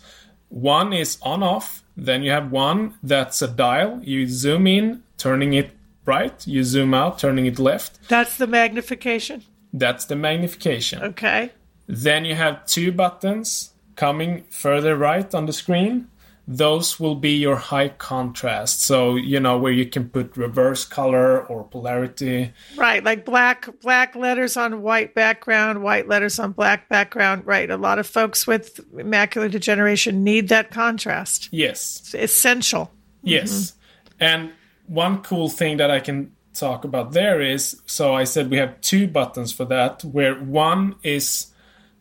One 0.53 0.93
is 0.93 1.17
on 1.23 1.41
off. 1.41 1.83
Then 1.97 2.21
you 2.21 2.29
have 2.29 2.51
one 2.51 2.93
that's 3.01 3.41
a 3.41 3.47
dial. 3.47 3.99
You 4.03 4.27
zoom 4.27 4.67
in, 4.67 5.01
turning 5.17 5.53
it 5.53 5.71
right. 6.05 6.45
You 6.45 6.63
zoom 6.63 6.93
out, 6.93 7.17
turning 7.17 7.47
it 7.47 7.57
left. 7.57 7.97
That's 8.07 8.37
the 8.37 8.45
magnification. 8.45 9.43
That's 9.73 10.05
the 10.05 10.15
magnification. 10.15 11.01
Okay. 11.01 11.51
Then 11.87 12.23
you 12.23 12.35
have 12.35 12.67
two 12.67 12.91
buttons 12.91 13.71
coming 13.95 14.43
further 14.51 14.95
right 14.95 15.33
on 15.33 15.47
the 15.47 15.53
screen. 15.53 16.09
Those 16.45 16.99
will 16.99 17.15
be 17.15 17.31
your 17.31 17.55
high 17.55 17.87
contrast. 17.89 18.81
So, 18.81 19.15
you 19.15 19.39
know, 19.39 19.57
where 19.57 19.71
you 19.71 19.85
can 19.85 20.09
put 20.09 20.35
reverse 20.35 20.83
color 20.83 21.45
or 21.45 21.63
polarity. 21.63 22.51
Right, 22.75 23.01
like 23.01 23.23
black 23.23 23.69
black 23.81 24.15
letters 24.15 24.57
on 24.57 24.81
white 24.81 25.15
background, 25.15 25.83
white 25.83 26.09
letters 26.09 26.39
on 26.39 26.51
black 26.51 26.89
background. 26.89 27.45
Right. 27.45 27.69
A 27.69 27.77
lot 27.77 27.97
of 27.97 28.07
folks 28.07 28.45
with 28.45 28.81
macular 28.93 29.49
degeneration 29.49 30.23
need 30.23 30.49
that 30.49 30.71
contrast. 30.71 31.47
Yes. 31.51 31.99
It's 31.99 32.15
essential. 32.15 32.91
Yes. 33.21 33.71
Mm-hmm. 33.71 34.23
And 34.23 34.51
one 34.87 35.21
cool 35.21 35.49
thing 35.49 35.77
that 35.77 35.91
I 35.91 36.01
can 36.01 36.33
talk 36.53 36.83
about 36.83 37.13
there 37.13 37.41
is 37.41 37.81
so 37.85 38.13
I 38.13 38.25
said 38.25 38.49
we 38.49 38.57
have 38.57 38.79
two 38.81 39.07
buttons 39.07 39.51
for 39.53 39.65
that, 39.65 40.03
where 40.03 40.35
one 40.35 40.95
is 41.03 41.47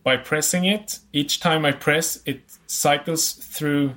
by 0.02 0.16
pressing 0.16 0.64
it. 0.64 0.98
Each 1.12 1.38
time 1.40 1.64
I 1.64 1.72
press, 1.72 2.20
it 2.26 2.42
cycles 2.66 3.32
through 3.32 3.94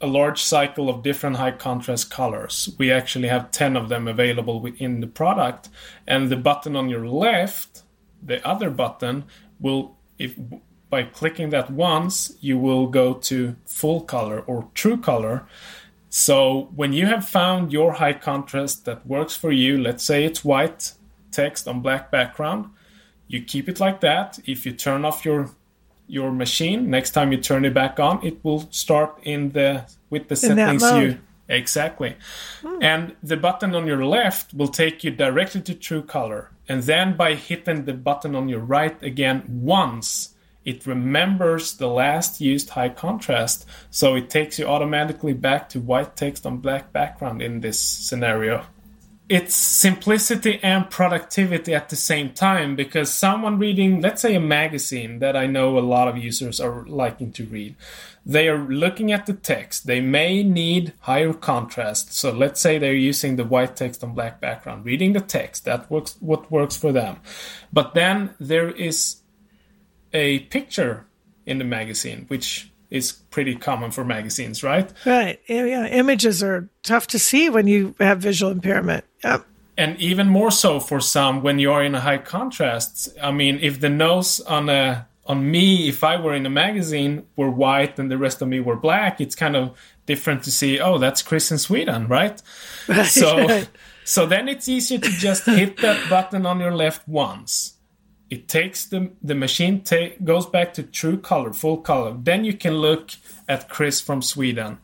a 0.00 0.06
large 0.06 0.42
cycle 0.42 0.88
of 0.88 1.02
different 1.02 1.36
high 1.36 1.50
contrast 1.50 2.10
colors. 2.10 2.68
We 2.78 2.92
actually 2.92 3.28
have 3.28 3.50
10 3.50 3.76
of 3.76 3.88
them 3.88 4.06
available 4.06 4.60
within 4.60 5.00
the 5.00 5.06
product. 5.06 5.68
And 6.06 6.28
the 6.28 6.36
button 6.36 6.76
on 6.76 6.88
your 6.88 7.06
left, 7.08 7.82
the 8.22 8.46
other 8.46 8.70
button, 8.70 9.24
will, 9.58 9.96
if 10.18 10.36
by 10.90 11.02
clicking 11.02 11.50
that 11.50 11.70
once, 11.70 12.36
you 12.40 12.58
will 12.58 12.86
go 12.86 13.14
to 13.14 13.56
full 13.66 14.02
color 14.02 14.40
or 14.40 14.68
true 14.74 14.96
color. 14.96 15.46
So 16.08 16.70
when 16.74 16.92
you 16.92 17.06
have 17.06 17.28
found 17.28 17.72
your 17.72 17.94
high 17.94 18.14
contrast 18.14 18.84
that 18.86 19.06
works 19.06 19.36
for 19.36 19.52
you, 19.52 19.76
let's 19.76 20.04
say 20.04 20.24
it's 20.24 20.44
white 20.44 20.92
text 21.30 21.68
on 21.68 21.80
black 21.80 22.10
background, 22.10 22.70
you 23.26 23.42
keep 23.42 23.68
it 23.68 23.80
like 23.80 24.00
that. 24.00 24.38
If 24.46 24.64
you 24.64 24.72
turn 24.72 25.04
off 25.04 25.24
your 25.24 25.50
your 26.08 26.32
machine, 26.32 26.90
next 26.90 27.10
time 27.10 27.30
you 27.30 27.38
turn 27.38 27.64
it 27.64 27.74
back 27.74 28.00
on, 28.00 28.24
it 28.24 28.42
will 28.42 28.66
start 28.70 29.18
in 29.22 29.50
the 29.50 29.84
with 30.10 30.28
the 30.28 30.34
In 30.34 30.56
settings 30.56 30.82
you 30.82 31.18
exactly. 31.48 32.16
Hmm. 32.62 32.82
And 32.82 33.16
the 33.22 33.36
button 33.36 33.74
on 33.74 33.86
your 33.86 34.04
left 34.04 34.54
will 34.54 34.68
take 34.68 35.04
you 35.04 35.10
directly 35.10 35.60
to 35.62 35.74
true 35.74 36.02
color. 36.02 36.50
And 36.68 36.82
then 36.82 37.16
by 37.16 37.34
hitting 37.34 37.84
the 37.84 37.94
button 37.94 38.34
on 38.34 38.48
your 38.48 38.60
right 38.60 39.00
again 39.02 39.44
once, 39.48 40.34
it 40.64 40.86
remembers 40.86 41.76
the 41.76 41.88
last 41.88 42.40
used 42.40 42.70
high 42.70 42.90
contrast. 42.90 43.66
So 43.90 44.16
it 44.16 44.28
takes 44.28 44.58
you 44.58 44.66
automatically 44.66 45.32
back 45.32 45.68
to 45.70 45.80
white 45.80 46.16
text 46.16 46.44
on 46.44 46.58
black 46.58 46.92
background 46.92 47.40
in 47.40 47.60
this 47.60 47.80
scenario. 47.80 48.66
It's 49.28 49.54
simplicity 49.54 50.58
and 50.62 50.88
productivity 50.88 51.74
at 51.74 51.90
the 51.90 51.96
same 51.96 52.32
time 52.32 52.76
because 52.76 53.12
someone 53.12 53.58
reading, 53.58 54.00
let's 54.00 54.22
say, 54.22 54.34
a 54.34 54.40
magazine 54.40 55.18
that 55.18 55.36
I 55.36 55.46
know 55.46 55.78
a 55.78 55.80
lot 55.80 56.08
of 56.08 56.16
users 56.16 56.60
are 56.60 56.86
liking 56.86 57.32
to 57.32 57.44
read, 57.44 57.76
they 58.24 58.48
are 58.48 58.58
looking 58.58 59.12
at 59.12 59.26
the 59.26 59.34
text. 59.34 59.86
They 59.86 60.00
may 60.00 60.42
need 60.42 60.94
higher 61.00 61.34
contrast. 61.34 62.14
So 62.14 62.32
let's 62.32 62.60
say 62.60 62.78
they're 62.78 62.94
using 62.94 63.36
the 63.36 63.44
white 63.44 63.76
text 63.76 64.02
on 64.02 64.14
black 64.14 64.40
background, 64.40 64.86
reading 64.86 65.12
the 65.12 65.20
text. 65.20 65.64
That 65.66 65.90
works. 65.90 66.16
What 66.20 66.50
works 66.50 66.76
for 66.76 66.92
them. 66.92 67.20
But 67.72 67.94
then 67.94 68.34
there 68.40 68.70
is 68.70 69.22
a 70.12 70.40
picture 70.40 71.06
in 71.44 71.58
the 71.58 71.64
magazine, 71.64 72.24
which 72.28 72.70
is 72.90 73.12
pretty 73.30 73.54
common 73.56 73.90
for 73.90 74.04
magazines, 74.04 74.62
right? 74.62 74.90
Right. 75.04 75.40
Yeah, 75.48 75.64
yeah. 75.64 75.86
Images 75.86 76.42
are 76.42 76.68
tough 76.82 77.06
to 77.08 77.18
see 77.18 77.50
when 77.50 77.66
you 77.66 77.94
have 78.00 78.18
visual 78.20 78.50
impairment. 78.52 79.04
Yep. 79.24 79.44
and 79.76 79.96
even 80.00 80.28
more 80.28 80.50
so 80.50 80.80
for 80.80 81.00
some 81.00 81.42
when 81.42 81.58
you 81.58 81.70
are 81.72 81.82
in 81.84 81.94
a 81.94 82.00
high 82.00 82.18
contrast. 82.18 83.08
I 83.22 83.30
mean, 83.30 83.58
if 83.62 83.80
the 83.80 83.88
nose 83.88 84.40
on 84.40 84.68
a 84.68 85.06
on 85.26 85.50
me, 85.50 85.88
if 85.88 86.02
I 86.02 86.16
were 86.16 86.34
in 86.34 86.46
a 86.46 86.50
magazine, 86.50 87.26
were 87.36 87.50
white 87.50 87.98
and 87.98 88.10
the 88.10 88.16
rest 88.16 88.40
of 88.42 88.48
me 88.48 88.60
were 88.60 88.76
black, 88.76 89.20
it's 89.20 89.34
kind 89.34 89.54
of 89.56 89.76
different 90.06 90.42
to 90.44 90.50
see. 90.50 90.80
Oh, 90.80 90.96
that's 90.98 91.20
Chris 91.22 91.50
in 91.52 91.58
Sweden, 91.58 92.08
right? 92.08 92.40
So, 93.04 93.64
so 94.04 94.24
then 94.24 94.48
it's 94.48 94.68
easier 94.68 94.98
to 94.98 95.10
just 95.10 95.44
hit 95.44 95.76
that 95.82 96.08
button 96.08 96.46
on 96.46 96.58
your 96.60 96.74
left 96.74 97.06
once. 97.06 97.74
It 98.30 98.48
takes 98.48 98.86
the 98.86 99.10
the 99.22 99.34
machine 99.34 99.82
ta- 99.82 100.14
goes 100.22 100.46
back 100.46 100.74
to 100.74 100.82
true 100.82 101.18
color, 101.18 101.52
full 101.52 101.78
color. 101.78 102.16
Then 102.18 102.44
you 102.44 102.54
can 102.54 102.74
look 102.74 103.10
at 103.48 103.68
Chris 103.68 104.00
from 104.00 104.22
Sweden 104.22 104.78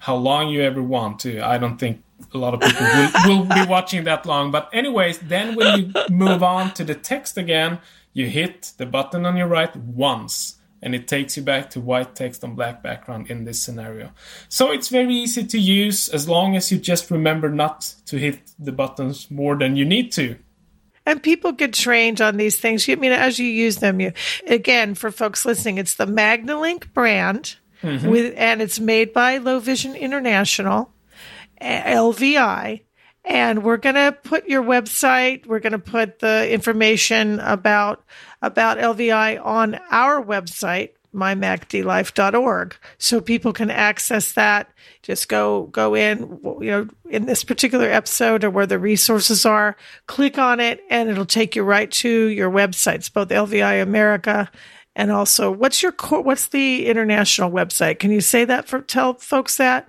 how 0.00 0.16
long 0.16 0.48
you 0.48 0.62
ever 0.62 0.82
want 0.82 1.18
to. 1.20 1.40
I 1.46 1.58
don't 1.58 1.78
think 1.78 2.02
a 2.32 2.38
lot 2.38 2.54
of 2.54 2.60
people 2.60 2.86
will, 2.86 3.10
will 3.26 3.44
be 3.44 3.66
watching 3.68 4.04
that 4.04 4.24
long. 4.24 4.50
But 4.50 4.70
anyways, 4.72 5.18
then 5.18 5.54
when 5.54 5.78
you 5.78 5.92
move 6.10 6.42
on 6.42 6.72
to 6.74 6.84
the 6.84 6.94
text 6.94 7.36
again, 7.36 7.78
you 8.12 8.26
hit 8.26 8.72
the 8.78 8.86
button 8.86 9.26
on 9.26 9.36
your 9.36 9.46
right 9.46 9.74
once 9.76 10.56
and 10.82 10.94
it 10.94 11.06
takes 11.06 11.36
you 11.36 11.42
back 11.42 11.68
to 11.70 11.80
white 11.80 12.14
text 12.14 12.42
on 12.42 12.54
black 12.54 12.82
background 12.82 13.30
in 13.30 13.44
this 13.44 13.62
scenario. 13.62 14.10
So 14.48 14.72
it's 14.72 14.88
very 14.88 15.14
easy 15.14 15.44
to 15.44 15.58
use 15.58 16.08
as 16.08 16.28
long 16.28 16.56
as 16.56 16.72
you 16.72 16.78
just 16.78 17.10
remember 17.10 17.50
not 17.50 17.94
to 18.06 18.16
hit 18.16 18.52
the 18.58 18.72
buttons 18.72 19.30
more 19.30 19.56
than 19.56 19.76
you 19.76 19.84
need 19.84 20.12
to. 20.12 20.36
And 21.10 21.20
people 21.20 21.50
get 21.50 21.72
trained 21.72 22.20
on 22.20 22.36
these 22.36 22.58
things. 22.60 22.86
You 22.86 22.94
I 22.94 23.00
mean 23.00 23.10
as 23.12 23.38
you 23.38 23.46
use 23.46 23.76
them, 23.78 24.00
you 24.00 24.12
again 24.46 24.94
for 24.94 25.10
folks 25.10 25.44
listening, 25.44 25.78
it's 25.78 25.94
the 25.94 26.06
MagniLink 26.06 26.92
brand 26.92 27.56
with 27.82 28.34
and 28.36 28.62
it's 28.62 28.78
made 28.78 29.12
by 29.12 29.38
Low 29.38 29.58
Vision 29.58 29.96
International, 29.96 30.92
uh, 31.60 31.64
LVI. 31.64 32.82
And 33.24 33.62
we're 33.64 33.76
gonna 33.78 34.12
put 34.12 34.46
your 34.48 34.62
website, 34.62 35.46
we're 35.46 35.58
gonna 35.60 35.78
put 35.78 36.20
the 36.20 36.48
information 36.50 37.40
about 37.40 38.04
about 38.40 38.78
LVI 38.78 39.44
on 39.44 39.80
our 39.90 40.22
website, 40.24 40.90
mymacdlife.org, 41.14 42.76
so 42.98 43.20
people 43.20 43.52
can 43.52 43.70
access 43.70 44.32
that. 44.32 44.70
Just 45.02 45.28
go 45.28 45.64
go 45.66 45.94
in, 45.94 46.40
you 46.60 46.70
know, 46.70 46.88
in 47.08 47.26
this 47.26 47.44
particular 47.44 47.86
episode 47.86 48.44
or 48.44 48.50
where 48.50 48.66
the 48.66 48.78
resources 48.78 49.46
are, 49.46 49.76
click 50.06 50.38
on 50.38 50.60
it, 50.60 50.82
and 50.90 51.08
it'll 51.08 51.26
take 51.26 51.56
you 51.56 51.62
right 51.62 51.90
to 51.90 52.28
your 52.28 52.50
websites, 52.50 53.12
both 53.12 53.28
LVI 53.28 53.82
America 53.82 54.50
and 54.96 55.10
also 55.10 55.50
what's 55.50 55.82
your 55.82 55.92
core, 55.92 56.22
what's 56.22 56.48
the 56.48 56.86
international 56.86 57.50
website? 57.50 57.98
Can 57.98 58.10
you 58.10 58.20
say 58.20 58.44
that 58.44 58.68
for 58.68 58.80
tell 58.80 59.14
folks 59.14 59.56
that? 59.56 59.88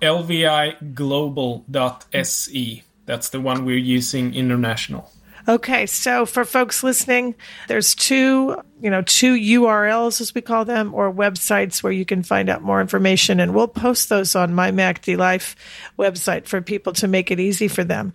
lviglobal.se. 0.00 2.82
That's 3.06 3.28
the 3.30 3.40
one 3.40 3.64
we're 3.64 3.78
using 3.78 4.34
international. 4.34 5.10
Okay, 5.46 5.84
so 5.84 6.24
for 6.24 6.46
folks 6.46 6.82
listening, 6.82 7.34
there's 7.68 7.94
two, 7.94 8.56
you 8.80 8.88
know, 8.88 9.02
two 9.02 9.34
URLs 9.34 10.22
as 10.22 10.34
we 10.34 10.40
call 10.40 10.64
them, 10.64 10.94
or 10.94 11.12
websites 11.12 11.82
where 11.82 11.92
you 11.92 12.06
can 12.06 12.22
find 12.22 12.48
out 12.48 12.62
more 12.62 12.80
information, 12.80 13.40
and 13.40 13.54
we'll 13.54 13.68
post 13.68 14.08
those 14.08 14.34
on 14.34 14.54
my 14.54 14.70
MacD 14.70 15.18
Life 15.18 15.54
website 15.98 16.46
for 16.46 16.62
people 16.62 16.94
to 16.94 17.06
make 17.06 17.30
it 17.30 17.38
easy 17.38 17.68
for 17.68 17.84
them, 17.84 18.14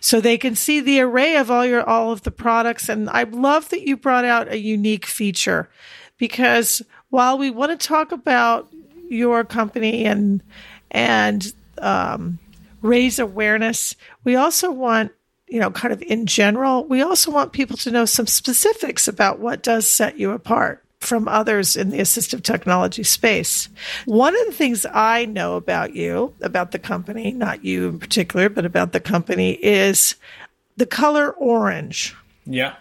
so 0.00 0.22
they 0.22 0.38
can 0.38 0.54
see 0.54 0.80
the 0.80 1.00
array 1.00 1.36
of 1.36 1.50
all 1.50 1.66
your 1.66 1.86
all 1.86 2.12
of 2.12 2.22
the 2.22 2.30
products. 2.30 2.88
And 2.88 3.10
I 3.10 3.24
love 3.24 3.68
that 3.68 3.86
you 3.86 3.98
brought 3.98 4.24
out 4.24 4.48
a 4.48 4.58
unique 4.58 5.04
feature, 5.04 5.68
because 6.16 6.80
while 7.10 7.36
we 7.36 7.50
want 7.50 7.78
to 7.78 7.86
talk 7.86 8.10
about 8.10 8.72
your 9.10 9.44
company 9.44 10.06
and 10.06 10.42
and 10.90 11.52
um, 11.76 12.38
raise 12.80 13.18
awareness, 13.18 13.96
we 14.24 14.34
also 14.34 14.70
want 14.70 15.12
you 15.50 15.58
know, 15.58 15.70
kind 15.70 15.92
of 15.92 16.00
in 16.02 16.26
general. 16.26 16.84
We 16.84 17.02
also 17.02 17.30
want 17.30 17.52
people 17.52 17.76
to 17.78 17.90
know 17.90 18.04
some 18.04 18.26
specifics 18.26 19.08
about 19.08 19.40
what 19.40 19.62
does 19.62 19.86
set 19.86 20.18
you 20.18 20.30
apart 20.30 20.82
from 21.00 21.26
others 21.26 21.76
in 21.76 21.90
the 21.90 21.98
assistive 21.98 22.42
technology 22.42 23.02
space. 23.02 23.68
One 24.04 24.38
of 24.38 24.46
the 24.46 24.52
things 24.52 24.86
I 24.86 25.24
know 25.24 25.56
about 25.56 25.94
you, 25.94 26.34
about 26.40 26.70
the 26.70 26.78
company, 26.78 27.32
not 27.32 27.64
you 27.64 27.88
in 27.88 27.98
particular, 27.98 28.48
but 28.48 28.64
about 28.64 28.92
the 28.92 29.00
company, 29.00 29.52
is 29.52 30.14
the 30.76 30.86
color 30.86 31.32
orange. 31.32 32.14
Yeah. 32.44 32.76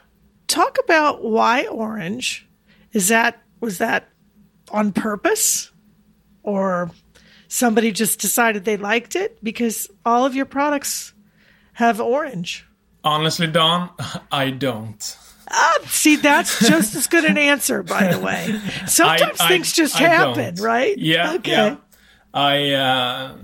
Talk 0.47 0.77
about 0.83 1.23
why 1.23 1.65
orange. 1.67 2.47
Is 2.91 3.07
that, 3.07 3.41
was 3.61 3.79
that 3.79 4.09
on 4.71 4.91
purpose? 4.91 5.71
Or 6.43 6.91
somebody 7.47 7.91
just 7.91 8.19
decided 8.19 8.65
they 8.65 8.77
liked 8.77 9.15
it? 9.15 9.43
Because 9.43 9.89
all 10.05 10.25
of 10.25 10.35
your 10.35 10.45
products 10.45 11.13
have 11.79 11.99
orange. 12.01 12.65
Honestly, 13.03 13.47
Dawn, 13.47 13.89
I 14.31 14.51
don't. 14.51 15.17
Ah, 15.49 15.73
see, 15.87 16.17
that's 16.17 16.59
just 16.67 16.93
as 16.95 17.07
good 17.07 17.25
an 17.25 17.37
answer, 17.37 17.81
by 17.83 18.13
the 18.13 18.19
way. 18.19 18.59
Sometimes 18.87 19.39
I- 19.39 19.47
things 19.47 19.73
just 19.73 19.95
I 19.95 20.07
happen, 20.07 20.55
don't. 20.55 20.63
right? 20.63 20.97
Yeah. 20.97 21.33
Okay. 21.35 21.51
Yeah. 21.51 21.75
I 22.33 22.71
uh, 22.73 23.35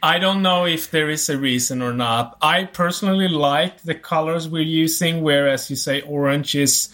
I 0.00 0.18
don't 0.20 0.42
know 0.42 0.66
if 0.66 0.90
there 0.92 1.10
is 1.10 1.28
a 1.28 1.36
reason 1.36 1.82
or 1.82 1.92
not. 1.92 2.36
I 2.40 2.64
personally 2.64 3.26
like 3.26 3.82
the 3.82 3.94
colors 3.96 4.46
we're 4.48 4.62
using, 4.62 5.22
whereas 5.22 5.68
you 5.70 5.76
say 5.76 6.02
orange 6.02 6.54
is 6.54 6.90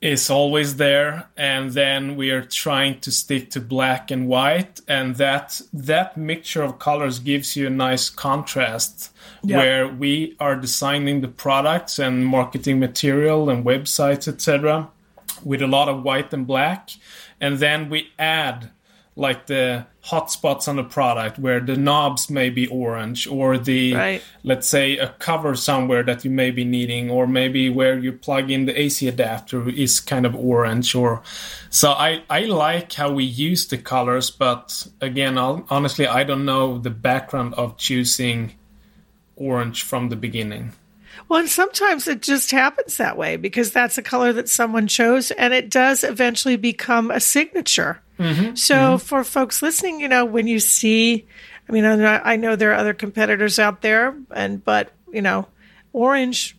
is 0.00 0.28
always 0.28 0.76
there, 0.76 1.28
and 1.36 1.70
then 1.70 2.16
we 2.16 2.30
are 2.30 2.42
trying 2.42 3.00
to 3.00 3.10
stick 3.10 3.50
to 3.50 3.60
black 3.60 4.10
and 4.10 4.28
white, 4.28 4.80
and 4.86 5.16
that 5.16 5.60
that 5.72 6.16
mixture 6.16 6.62
of 6.62 6.78
colors 6.78 7.18
gives 7.18 7.56
you 7.56 7.66
a 7.66 7.70
nice 7.70 8.10
contrast. 8.10 9.12
Yeah. 9.42 9.58
Where 9.58 9.88
we 9.88 10.36
are 10.40 10.56
designing 10.56 11.20
the 11.20 11.28
products 11.28 11.98
and 11.98 12.26
marketing 12.26 12.78
material 12.80 13.48
and 13.48 13.64
websites, 13.64 14.28
etc., 14.28 14.90
with 15.44 15.62
a 15.62 15.66
lot 15.66 15.88
of 15.88 16.02
white 16.02 16.32
and 16.32 16.46
black, 16.46 16.90
and 17.40 17.58
then 17.58 17.88
we 17.88 18.08
add 18.18 18.70
like 19.18 19.46
the 19.46 19.86
hotspots 20.04 20.68
on 20.68 20.76
the 20.76 20.84
product 20.84 21.38
where 21.38 21.58
the 21.58 21.74
knobs 21.74 22.28
may 22.28 22.50
be 22.50 22.66
orange 22.66 23.26
or 23.26 23.56
the 23.56 23.94
Right. 23.94 24.22
let's 24.44 24.68
say 24.68 24.98
a 24.98 25.08
cover 25.18 25.56
somewhere 25.56 26.02
that 26.02 26.24
you 26.24 26.30
may 26.30 26.50
be 26.50 26.64
needing 26.64 27.10
or 27.10 27.26
maybe 27.26 27.70
where 27.70 27.98
you 27.98 28.12
plug 28.12 28.50
in 28.50 28.66
the 28.66 28.78
AC 28.78 29.08
adapter 29.08 29.68
is 29.70 30.00
kind 30.00 30.26
of 30.26 30.34
orange 30.36 30.94
or 30.94 31.22
so 31.70 31.92
I 31.92 32.22
I 32.28 32.40
like 32.42 32.92
how 32.92 33.10
we 33.10 33.24
use 33.24 33.66
the 33.66 33.78
colors 33.78 34.30
but 34.30 34.86
again 35.00 35.38
I'll, 35.38 35.64
honestly 35.70 36.06
I 36.06 36.22
don't 36.22 36.44
know 36.44 36.78
the 36.78 36.90
background 36.90 37.54
of 37.54 37.78
choosing 37.78 38.52
orange 39.34 39.82
from 39.82 40.10
the 40.10 40.16
beginning 40.16 40.72
Well, 41.28 41.40
and 41.40 41.48
sometimes 41.48 42.06
it 42.06 42.22
just 42.22 42.50
happens 42.52 42.96
that 42.98 43.16
way 43.16 43.36
because 43.36 43.72
that's 43.72 43.98
a 43.98 44.02
color 44.02 44.32
that 44.34 44.48
someone 44.48 44.86
chose 44.86 45.30
and 45.32 45.52
it 45.52 45.70
does 45.70 46.04
eventually 46.04 46.56
become 46.56 47.10
a 47.10 47.20
signature. 47.20 48.00
So 48.54 48.96
for 48.96 49.24
folks 49.24 49.60
listening, 49.60 50.00
you 50.00 50.08
know, 50.08 50.24
when 50.24 50.46
you 50.46 50.58
see, 50.58 51.26
I 51.68 51.72
mean, 51.72 51.84
I 51.84 52.36
know- 52.36 52.56
there 52.56 52.70
are 52.70 52.74
other 52.76 52.94
competitors 52.94 53.58
out 53.58 53.82
there 53.82 54.14
and, 54.30 54.64
but, 54.64 54.92
you 55.12 55.20
know, 55.20 55.48
orange 55.92 56.56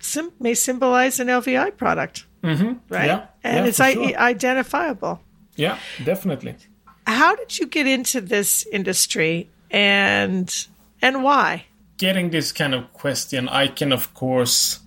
sim- 0.00 0.32
may 0.40 0.54
symbolize 0.54 1.20
an 1.20 1.26
LVI 1.28 1.76
product, 1.76 2.24
mm-hmm. 2.42 2.74
right? 2.88 3.06
Yeah, 3.06 3.26
And 3.44 3.64
yeah, 3.64 3.68
it's 3.68 3.80
I- 3.80 3.92
sure. 3.94 4.16
identifiable. 4.16 5.20
yeah 5.56 5.76
definitely 6.04 6.54
How 7.06 7.34
did 7.36 7.58
you 7.58 7.66
get 7.66 7.86
into 7.86 8.20
this 8.22 8.64
industry 8.72 9.50
and, 9.70 10.48
and 11.02 11.22
why? 11.22 11.66
Getting 11.98 12.30
this 12.30 12.52
kind 12.52 12.74
of 12.74 12.92
question, 12.92 13.48
I 13.48 13.66
can 13.68 13.92
of 13.92 14.14
course 14.14 14.80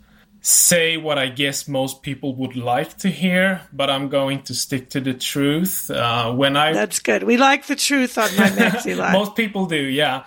say 0.43 0.97
what 0.97 1.17
I 1.19 1.27
guess 1.29 1.67
most 1.67 2.01
people 2.01 2.33
would 2.35 2.55
like 2.55 2.97
to 2.99 3.09
hear, 3.09 3.61
but 3.71 3.89
I'm 3.89 4.09
going 4.09 4.41
to 4.43 4.53
stick 4.55 4.89
to 4.91 4.99
the 4.99 5.13
truth. 5.13 5.91
Uh, 5.91 6.33
when 6.33 6.55
I 6.57 6.73
That's 6.73 6.99
good. 6.99 7.23
We 7.23 7.37
like 7.37 7.67
the 7.67 7.75
truth 7.75 8.17
on 8.17 8.35
my 8.37 8.49
MacD 8.57 8.95
Life. 8.97 9.13
most 9.13 9.35
people 9.35 9.65
do, 9.67 9.75
yeah, 9.75 10.25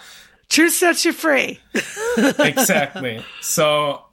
truth 0.48 0.72
sets 0.74 1.04
you 1.04 1.12
free. 1.12 1.58
exactly. 2.38 3.24
so 3.40 4.04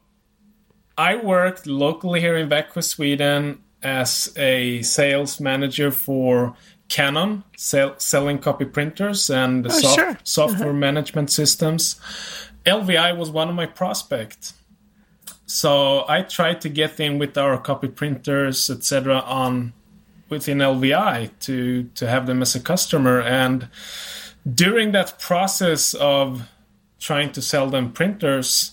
I 0.98 1.16
worked 1.18 1.68
locally 1.68 2.20
here 2.22 2.36
in 2.38 2.50
Växjö, 2.50 2.84
Sweden, 2.84 3.60
as 3.84 4.32
a 4.38 4.82
sales 4.84 5.40
manager 5.40 5.92
for 5.92 6.56
Canon, 6.90 7.44
sell, 7.58 7.96
selling 7.98 8.38
copy 8.40 8.66
printers 8.66 9.30
and 9.30 9.66
Oh, 9.66 9.70
soft- 9.70 9.96
sure. 10.00 10.18
software 10.24 10.74
management 10.74 11.30
systems. 11.32 12.00
LVI 12.66 13.18
was 13.18 13.30
one 13.30 13.50
of 13.50 13.56
my 13.56 13.66
prospects. 13.66 14.54
So 15.46 16.06
I 16.08 16.22
tried 16.22 16.62
to 16.62 16.70
get 16.70 17.00
in 17.00 17.20
with 17.20 17.38
our 17.38 17.58
copy 17.58 17.88
printers, 17.88 18.70
etc., 18.70 19.20
on 19.20 19.74
within 20.30 20.60
LVI 20.60 21.30
to 21.42 21.84
to 21.96 22.08
have 22.08 22.26
them 22.26 22.42
as 22.42 22.56
a 22.56 22.60
customer. 22.60 23.20
And 23.22 23.68
during 24.46 24.94
that 24.94 25.20
process 25.20 25.94
of 25.94 26.50
trying 27.00 27.32
to 27.34 27.42
sell 27.42 27.70
them 27.70 27.92
printers, 27.92 28.72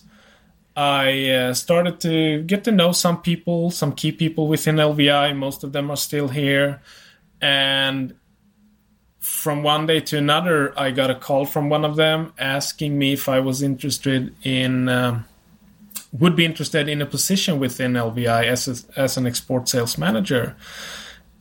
I 0.77 1.31
uh, 1.31 1.55
started 1.55 1.99
to 2.01 2.43
get 2.43 2.63
to 2.65 2.71
know 2.71 2.93
some 2.93 3.21
people, 3.21 3.71
some 3.73 3.93
key 3.93 4.13
people 4.13 4.47
within 4.47 4.77
LVI. 4.77 5.37
Most 5.37 5.65
of 5.65 5.73
them 5.73 5.91
are 5.91 5.97
still 5.97 6.29
here, 6.29 6.81
and 7.41 8.15
from 9.29 9.63
one 9.63 9.87
day 9.87 10.01
to 10.01 10.17
another, 10.17 10.73
I 10.79 10.91
got 10.91 11.11
a 11.11 11.15
call 11.15 11.45
from 11.45 11.69
one 11.69 11.85
of 11.85 11.97
them 11.97 12.33
asking 12.39 12.99
me 12.99 13.13
if 13.13 13.29
I 13.29 13.41
was 13.41 13.63
interested 13.63 14.35
in, 14.43 14.89
um, 14.89 15.27
would 16.13 16.35
be 16.35 16.47
interested 16.47 16.89
in 16.89 17.03
a 17.03 17.07
position 17.07 17.61
within 17.61 17.93
LVI 17.93 18.47
as 18.47 18.67
a, 18.67 19.01
as 19.01 19.19
an 19.19 19.27
export 19.27 19.69
sales 19.69 19.99
manager, 19.99 20.57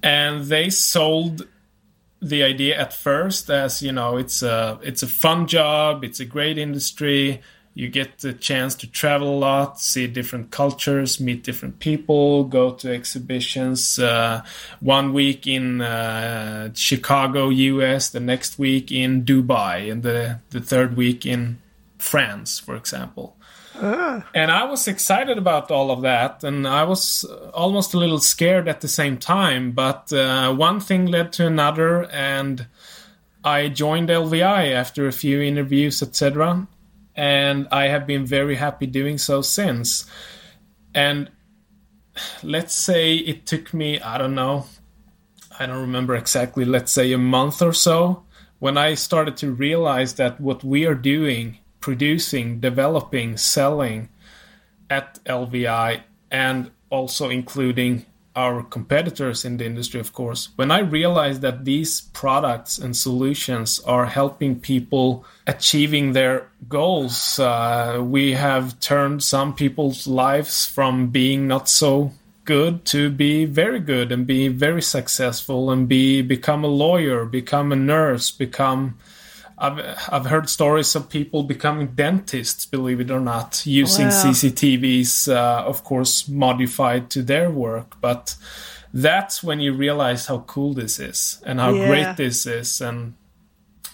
and 0.04 0.45
they 0.45 0.69
sold 0.69 1.47
the 2.21 2.43
idea 2.43 2.78
at 2.78 2.93
first 2.93 3.50
as 3.50 3.82
you 3.82 3.91
know 3.91 4.17
it's 4.17 4.41
a 4.41 4.80
it's 4.84 5.02
a 5.02 5.08
fun 5.08 5.47
job, 5.47 6.04
it's 6.04 6.19
a 6.19 6.26
great 6.26 6.58
industry. 6.58 7.41
You 7.78 7.90
get 7.90 8.18
the 8.18 8.34
chance 8.34 8.74
to 8.78 8.88
travel 8.88 9.30
a 9.30 9.38
lot, 9.38 9.80
see 9.80 10.08
different 10.08 10.50
cultures, 10.50 11.20
meet 11.20 11.44
different 11.44 11.78
people, 11.78 12.44
go 12.44 12.72
to 12.72 12.92
exhibitions. 12.92 14.00
Uh, 14.00 14.42
one 14.80 15.13
week 15.13 15.46
in 15.46 15.82
uh, 15.82 16.72
Chicago, 16.74 17.50
US, 17.50 18.10
the 18.10 18.20
next 18.20 18.58
week 18.58 18.92
in 18.92 19.24
Dubai, 19.24 19.92
and 19.92 20.02
the, 20.02 20.40
the 20.50 20.60
third 20.60 20.98
week 20.98 21.24
in 21.24 21.60
France, 22.00 22.58
for 22.58 22.76
example. 22.76 23.36
And 24.34 24.50
I 24.50 24.63
was 24.63 24.88
excited 24.88 25.38
about 25.38 25.70
all 25.70 25.92
of 25.92 26.02
that, 26.02 26.44
and 26.44 26.68
I 26.68 26.84
was 26.84 27.26
almost 27.54 27.94
a 27.94 28.00
little 28.00 28.18
scared 28.18 28.68
at 28.68 28.82
the 28.82 28.88
same 28.88 29.18
time. 29.18 29.70
But 29.70 30.12
uh, 30.12 30.52
one 30.52 30.80
thing 30.80 31.06
led 31.06 31.32
to 31.34 31.46
another, 31.46 32.10
and 32.10 32.66
I 33.44 33.68
joined 33.68 34.10
LVI 34.10 34.74
after 34.74 35.08
a 35.08 35.12
few 35.12 35.44
interviews, 35.44 36.02
etc. 36.02 36.66
And 37.17 37.67
I 37.71 37.88
have 37.88 38.06
been 38.06 38.25
very 38.25 38.56
happy 38.56 38.86
doing 38.86 39.17
so 39.17 39.41
since. 39.41 40.06
And 40.93 41.32
let's 42.43 42.73
say 42.73 43.15
it 43.15 43.45
took 43.45 43.73
me, 43.73 43.99
I 43.99 44.17
don't 44.17 44.36
know, 44.36 44.67
I 45.60 45.65
don't 45.65 45.82
remember 45.82 46.15
exactly, 46.15 46.63
let's 46.63 46.91
say 46.91 47.12
a 47.12 47.17
month 47.17 47.62
or 47.62 47.73
so, 47.73 48.23
when 48.60 48.77
I 48.77 48.93
started 48.93 49.36
to 49.38 49.51
realize 49.51 50.13
that 50.15 50.39
what 50.39 50.63
we 50.63 50.86
are 50.86 50.95
doing, 50.95 51.58
producing, 51.80 52.60
developing, 52.60 53.38
selling 53.38 54.10
at 54.89 55.19
LVI, 55.25 56.03
and 56.32 56.71
also 56.89 57.30
including 57.30 58.06
our 58.38 58.62
competitors 58.62 59.43
in 59.43 59.58
the 59.58 59.65
industry, 59.65 60.00
of 60.00 60.13
course, 60.13 60.50
when 60.56 60.69
I 60.69 60.80
realized 60.80 61.41
that 61.41 61.65
these 61.65 62.02
products 62.13 62.78
and 62.78 62.95
solutions 62.95 63.80
are 63.80 64.06
helping 64.06 64.60
people 64.60 65.26
achieving 65.47 66.13
their 66.13 66.47
goals, 66.69 67.39
uh, 67.39 68.00
we 68.00 68.34
have 68.34 68.80
turned 68.80 69.23
some 69.23 69.56
people's 69.56 70.06
lives 70.06 70.67
from 70.67 71.08
being 71.08 71.47
not 71.47 71.67
so 71.67 72.12
good 72.45 72.86
to 72.86 73.10
be 73.10 73.43
very 73.45 73.80
good 73.80 74.12
and 74.12 74.28
be 74.28 74.47
very 74.47 74.82
successful 74.84 75.71
and 75.71 75.89
be 75.89 76.21
become 76.21 76.63
a 76.63 76.67
lawyer, 76.67 77.26
become 77.26 77.71
a 77.71 77.76
nurse, 77.76 78.30
become 78.30 78.97
I've 79.58 79.80
I've 80.10 80.26
heard 80.28 80.50
stories 80.50 80.96
of 80.96 81.10
people 81.10 81.43
becoming 81.43 81.88
dentists, 81.96 82.65
believe 82.65 83.00
it 83.00 83.10
or 83.12 83.20
not, 83.20 83.65
using 83.65 84.08
Wow. 84.08 84.12
CCTVs, 84.12 85.28
uh, 85.34 85.63
of 85.65 85.84
course, 85.84 86.28
modified 86.28 87.10
to 87.12 87.24
their 87.24 87.50
work. 87.50 88.00
But 88.02 88.36
that's 88.93 89.43
when 89.43 89.60
you 89.60 89.74
realize 89.74 90.28
how 90.28 90.39
cool 90.48 90.74
this 90.74 91.00
is 91.00 91.41
and 91.46 91.60
how 91.60 91.74
Yeah. 91.74 91.88
great 91.88 92.17
this 92.17 92.46
is, 92.46 92.82
and 92.82 93.13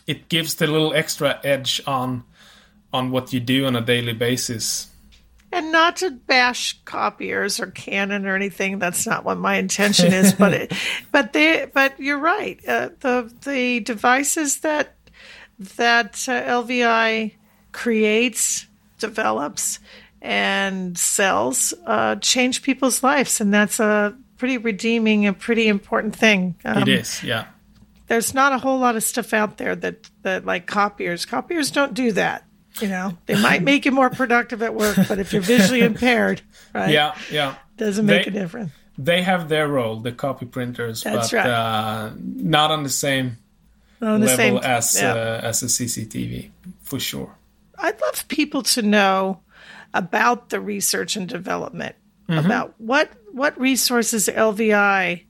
it 0.06 0.28
gives 0.30 0.56
the 0.56 0.68
little 0.68 0.94
extra 0.94 1.40
edge 1.44 1.82
on 1.88 2.24
on 2.92 3.10
what 3.10 3.34
you 3.34 3.40
do 3.40 3.66
on 3.66 3.76
a 3.76 3.82
daily 3.82 4.14
basis. 4.14 4.90
And 5.52 5.72
not 5.72 5.98
to 5.98 6.10
bash 6.12 6.80
copiers 6.84 7.60
or 7.60 7.68
Canon 7.68 8.26
or 8.26 8.36
anything. 8.36 8.80
That's 8.80 9.06
not 9.08 9.24
what 9.24 9.38
my 9.38 9.56
intention 9.58 10.12
is. 10.12 10.34
But 10.34 10.54
it, 10.62 10.74
but 11.12 11.32
they, 11.34 11.68
but 11.74 12.00
you're 12.00 12.20
right. 12.20 12.60
Uh, 12.68 12.90
the 13.00 13.32
the 13.46 13.80
devices 13.80 14.60
that 14.62 14.96
that 15.78 16.16
uh, 16.28 16.44
LVI 16.44 17.34
creates, 17.72 18.68
develops, 19.00 19.80
and 20.22 20.98
sells 20.98 21.74
uh, 21.86 22.16
change 22.16 22.64
people's 22.64 23.04
lives, 23.04 23.42
and 23.42 23.54
that's 23.54 23.80
a 23.80 24.16
pretty 24.38 24.58
redeeming 24.58 25.26
and 25.26 25.38
pretty 25.38 25.68
important 25.68 26.16
thing. 26.16 26.56
Um, 26.64 26.84
it 26.84 26.88
is, 26.88 27.24
yeah. 27.24 27.48
There's 28.08 28.34
not 28.34 28.54
a 28.54 28.58
whole 28.58 28.80
lot 28.80 28.96
of 28.96 29.04
stuff 29.04 29.34
out 29.34 29.58
there 29.58 29.76
that 29.76 30.10
that 30.22 30.46
like 30.46 30.68
copiers. 30.68 31.26
Copiers 31.26 31.72
don't 31.72 31.94
do 31.94 32.12
that. 32.14 32.46
You 32.80 32.88
know, 32.88 33.18
they 33.26 33.42
might 33.42 33.62
make 33.72 33.86
you 33.86 33.92
more 33.92 34.10
productive 34.10 34.62
at 34.62 34.74
work, 34.74 34.98
but 35.08 35.20
if 35.20 35.34
you're 35.34 35.42
visually 35.42 35.82
impaired, 35.82 36.42
right? 36.74 36.90
Yeah, 36.92 37.16
yeah, 37.32 37.56
doesn't 37.78 38.06
make 38.06 38.26
they, 38.26 38.32
a 38.32 38.34
difference. 38.34 38.72
They 38.98 39.24
have 39.24 39.50
their 39.50 39.68
role, 39.68 40.00
the 40.00 40.12
copy 40.12 40.46
printers, 40.46 41.02
That's 41.02 41.32
but 41.32 41.38
right. 41.38 41.48
uh, 41.48 42.12
not 42.18 42.72
on 42.72 42.84
the 42.84 42.90
same 42.90 43.38
on 44.08 44.22
the 44.22 44.28
level 44.28 44.38
same, 44.38 44.58
as 44.58 45.02
yeah. 45.02 45.14
uh, 45.14 45.42
as 45.44 45.64
a 45.64 45.68
CCTV, 45.68 46.50
for 46.82 47.00
sure. 47.00 47.36
I'd 47.78 48.00
love 48.02 48.28
people 48.28 48.64
to 48.64 48.82
know 48.82 49.42
about 49.94 50.50
the 50.50 50.60
research 50.60 51.16
and 51.16 51.28
development, 51.28 51.96
Mm-hmm. 52.30 52.46
about 52.46 52.74
what 52.78 53.12
what 53.34 53.60
resources 53.60 54.30
LVI 54.30 55.24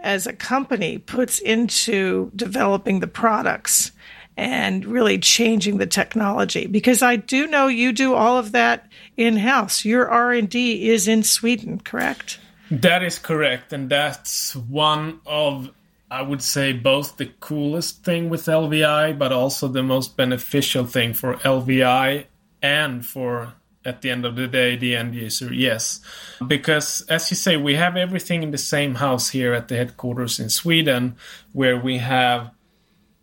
as 0.00 0.26
a 0.26 0.34
company 0.34 0.98
puts 0.98 1.38
into 1.38 2.30
developing 2.36 3.00
the 3.00 3.06
products 3.06 3.92
and 4.36 4.84
really 4.84 5.18
changing 5.18 5.78
the 5.78 5.86
technology 5.86 6.66
because 6.66 7.02
I 7.02 7.16
do 7.16 7.46
know 7.46 7.68
you 7.68 7.92
do 7.92 8.14
all 8.14 8.36
of 8.36 8.52
that 8.52 8.86
in 9.16 9.36
house. 9.38 9.84
Your 9.84 10.08
R&D 10.08 10.90
is 10.90 11.08
in 11.08 11.22
Sweden, 11.22 11.80
correct? 11.80 12.38
That 12.70 13.02
is 13.02 13.18
correct, 13.18 13.72
and 13.72 13.88
that's 13.88 14.54
one 14.54 15.20
of 15.26 15.70
I 16.10 16.22
would 16.22 16.42
say 16.42 16.72
both 16.72 17.16
the 17.16 17.26
coolest 17.38 18.04
thing 18.04 18.30
with 18.30 18.46
LVI, 18.46 19.16
but 19.16 19.32
also 19.32 19.68
the 19.68 19.82
most 19.82 20.16
beneficial 20.16 20.84
thing 20.84 21.14
for 21.14 21.34
LVI 21.36 22.24
and 22.62 23.06
for 23.06 23.54
at 23.84 24.02
the 24.02 24.10
end 24.10 24.26
of 24.26 24.36
the 24.36 24.46
day 24.46 24.76
the 24.76 24.94
end 24.94 25.14
user 25.14 25.52
yes. 25.52 26.00
Because 26.46 27.02
as 27.08 27.30
you 27.30 27.36
say 27.36 27.56
we 27.56 27.74
have 27.74 27.96
everything 27.96 28.42
in 28.42 28.50
the 28.50 28.58
same 28.58 28.96
house 28.96 29.30
here 29.30 29.54
at 29.54 29.68
the 29.68 29.76
headquarters 29.76 30.38
in 30.38 30.50
sweden 30.50 31.16
where 31.52 31.78
we 31.78 31.98
have 31.98 32.50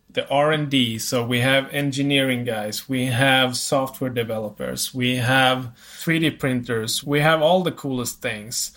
the 0.10 0.28
r&d 0.30 0.98
so 0.98 1.24
we 1.24 1.42
have 1.42 1.70
engineering 1.72 2.44
guys 2.44 2.90
we 2.90 3.06
have 3.06 3.56
software 3.56 4.10
developers 4.10 4.92
we 4.92 5.18
have 5.18 5.70
3d 6.00 6.40
printers 6.40 7.04
we 7.04 7.20
have 7.20 7.40
all 7.40 7.62
the 7.62 7.72
coolest 7.72 8.20
things 8.20 8.72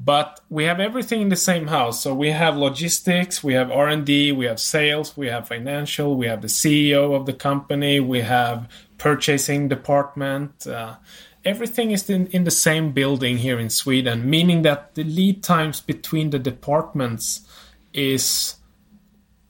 but 0.00 0.40
we 0.50 0.64
have 0.64 0.80
everything 0.80 1.22
in 1.22 1.28
the 1.28 1.36
same 1.36 1.68
house. 1.68 2.02
So 2.02 2.14
we 2.14 2.30
have 2.30 2.56
logistics 2.56 3.42
we 3.42 3.54
have 3.54 3.70
r&d 3.70 4.32
we 4.32 4.46
have 4.46 4.60
sales 4.60 5.16
we 5.16 5.28
have 5.28 5.48
financial 5.48 6.16
we 6.16 6.26
have 6.26 6.42
the 6.42 6.48
ceo 6.48 7.14
of 7.14 7.26
the 7.26 7.32
company 7.32 8.00
we 8.00 8.20
have 8.20 8.68
purchasing 8.98 9.68
department 9.68 10.66
uh, 10.66 10.96
everything 11.44 11.90
is 11.90 12.08
in, 12.10 12.26
in 12.28 12.44
the 12.44 12.50
same 12.50 12.92
building 12.92 13.38
here 13.38 13.58
in 13.58 13.70
sweden 13.70 14.28
meaning 14.28 14.62
that 14.62 14.94
the 14.94 15.04
lead 15.04 15.42
times 15.42 15.80
between 15.80 16.30
the 16.30 16.38
departments 16.38 17.46
is 17.92 18.56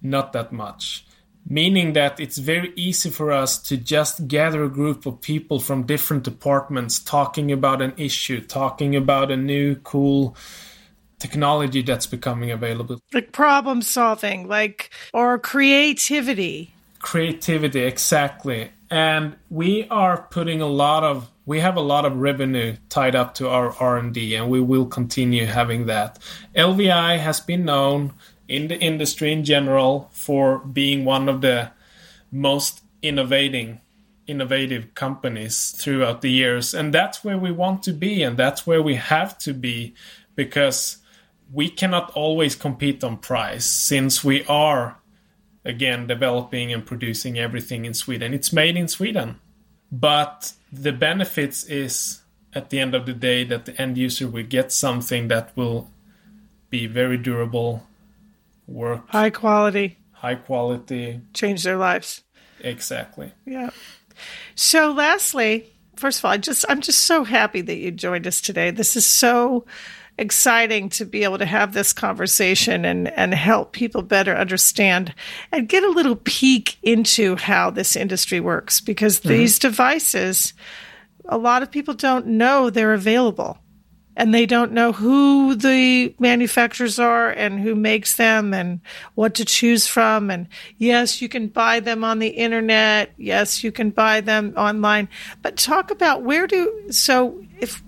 not 0.02 0.32
that 0.32 0.52
much 0.52 1.06
meaning 1.46 1.92
that 1.92 2.18
it's 2.18 2.38
very 2.38 2.72
easy 2.76 3.10
for 3.10 3.30
us 3.30 3.58
to 3.58 3.76
just 3.76 4.26
gather 4.28 4.64
a 4.64 4.68
group 4.68 5.06
of 5.06 5.20
people 5.20 5.60
from 5.60 5.84
different 5.84 6.22
departments 6.22 6.98
talking 6.98 7.52
about 7.52 7.82
an 7.82 7.92
issue, 7.96 8.40
talking 8.40 8.96
about 8.96 9.30
a 9.30 9.36
new 9.36 9.76
cool 9.76 10.36
technology 11.18 11.82
that's 11.82 12.06
becoming 12.06 12.50
available. 12.50 13.00
Like 13.12 13.32
problem 13.32 13.82
solving, 13.82 14.48
like 14.48 14.90
or 15.12 15.38
creativity. 15.38 16.74
Creativity, 17.00 17.80
exactly. 17.80 18.70
And 18.90 19.36
we 19.50 19.86
are 19.88 20.26
putting 20.30 20.60
a 20.60 20.66
lot 20.66 21.04
of 21.04 21.30
we 21.46 21.60
have 21.60 21.76
a 21.76 21.80
lot 21.80 22.06
of 22.06 22.16
revenue 22.16 22.76
tied 22.88 23.14
up 23.14 23.34
to 23.34 23.48
our 23.48 23.72
R&D 23.72 24.34
and 24.34 24.48
we 24.48 24.60
will 24.60 24.86
continue 24.86 25.44
having 25.44 25.86
that. 25.86 26.18
LVI 26.54 27.18
has 27.18 27.40
been 27.40 27.66
known 27.66 28.14
in 28.48 28.68
the 28.68 28.78
industry 28.78 29.32
in 29.32 29.44
general 29.44 30.10
for 30.12 30.58
being 30.58 31.04
one 31.04 31.28
of 31.28 31.40
the 31.40 31.70
most 32.30 32.82
innovating 33.02 33.80
innovative 34.26 34.94
companies 34.94 35.70
throughout 35.76 36.22
the 36.22 36.30
years. 36.30 36.74
And 36.74 36.92
that's 36.92 37.22
where 37.22 37.38
we 37.38 37.52
want 37.52 37.82
to 37.84 37.92
be 37.92 38.22
and 38.22 38.36
that's 38.36 38.66
where 38.66 38.82
we 38.82 38.94
have 38.94 39.38
to 39.38 39.52
be 39.52 39.94
because 40.34 40.98
we 41.52 41.68
cannot 41.68 42.10
always 42.12 42.54
compete 42.54 43.04
on 43.04 43.18
price 43.18 43.66
since 43.66 44.24
we 44.24 44.44
are 44.46 44.98
again 45.64 46.06
developing 46.06 46.72
and 46.72 46.84
producing 46.84 47.38
everything 47.38 47.84
in 47.84 47.94
Sweden. 47.94 48.34
It's 48.34 48.52
made 48.52 48.76
in 48.76 48.88
Sweden. 48.88 49.40
But 49.92 50.52
the 50.72 50.92
benefits 50.92 51.64
is 51.64 52.22
at 52.54 52.70
the 52.70 52.80
end 52.80 52.94
of 52.94 53.06
the 53.06 53.12
day 53.12 53.44
that 53.44 53.66
the 53.66 53.80
end 53.80 53.98
user 53.98 54.26
will 54.26 54.44
get 54.44 54.72
something 54.72 55.28
that 55.28 55.56
will 55.56 55.90
be 56.70 56.86
very 56.86 57.16
durable 57.16 57.86
work 58.66 59.08
High 59.08 59.30
quality, 59.30 59.98
high 60.12 60.36
quality 60.36 61.20
change 61.32 61.62
their 61.62 61.76
lives. 61.76 62.22
exactly 62.60 63.32
Yeah. 63.44 63.70
So 64.54 64.92
lastly, 64.92 65.72
first 65.96 66.20
of 66.20 66.24
all, 66.24 66.32
I 66.32 66.36
just 66.36 66.64
I'm 66.68 66.80
just 66.80 67.00
so 67.00 67.24
happy 67.24 67.60
that 67.60 67.76
you 67.76 67.90
joined 67.90 68.26
us 68.26 68.40
today. 68.40 68.70
This 68.70 68.96
is 68.96 69.06
so 69.06 69.66
exciting 70.16 70.88
to 70.88 71.04
be 71.04 71.24
able 71.24 71.38
to 71.38 71.46
have 71.46 71.72
this 71.72 71.92
conversation 71.92 72.84
and 72.84 73.08
and 73.08 73.34
help 73.34 73.72
people 73.72 74.02
better 74.02 74.34
understand 74.34 75.12
and 75.50 75.68
get 75.68 75.82
a 75.82 75.90
little 75.90 76.16
peek 76.16 76.78
into 76.82 77.34
how 77.36 77.70
this 77.70 77.96
industry 77.96 78.38
works 78.38 78.80
because 78.80 79.18
mm-hmm. 79.18 79.30
these 79.30 79.58
devices 79.58 80.54
a 81.26 81.36
lot 81.36 81.64
of 81.64 81.70
people 81.70 81.94
don't 81.94 82.26
know 82.26 82.70
they're 82.70 82.94
available 82.94 83.58
and 84.16 84.34
they 84.34 84.46
don't 84.46 84.72
know 84.72 84.92
who 84.92 85.54
the 85.54 86.14
manufacturers 86.18 86.98
are 86.98 87.30
and 87.30 87.60
who 87.60 87.74
makes 87.74 88.16
them 88.16 88.54
and 88.54 88.80
what 89.14 89.34
to 89.34 89.44
choose 89.44 89.86
from. 89.86 90.30
And 90.30 90.46
yes, 90.78 91.20
you 91.20 91.28
can 91.28 91.48
buy 91.48 91.80
them 91.80 92.04
on 92.04 92.18
the 92.18 92.28
internet. 92.28 93.12
Yes, 93.16 93.64
you 93.64 93.72
can 93.72 93.90
buy 93.90 94.20
them 94.20 94.54
online. 94.56 95.08
But 95.42 95.56
talk 95.56 95.90
about 95.90 96.22
where 96.22 96.46
do 96.46 96.90
so 96.90 97.44
if 97.60 97.82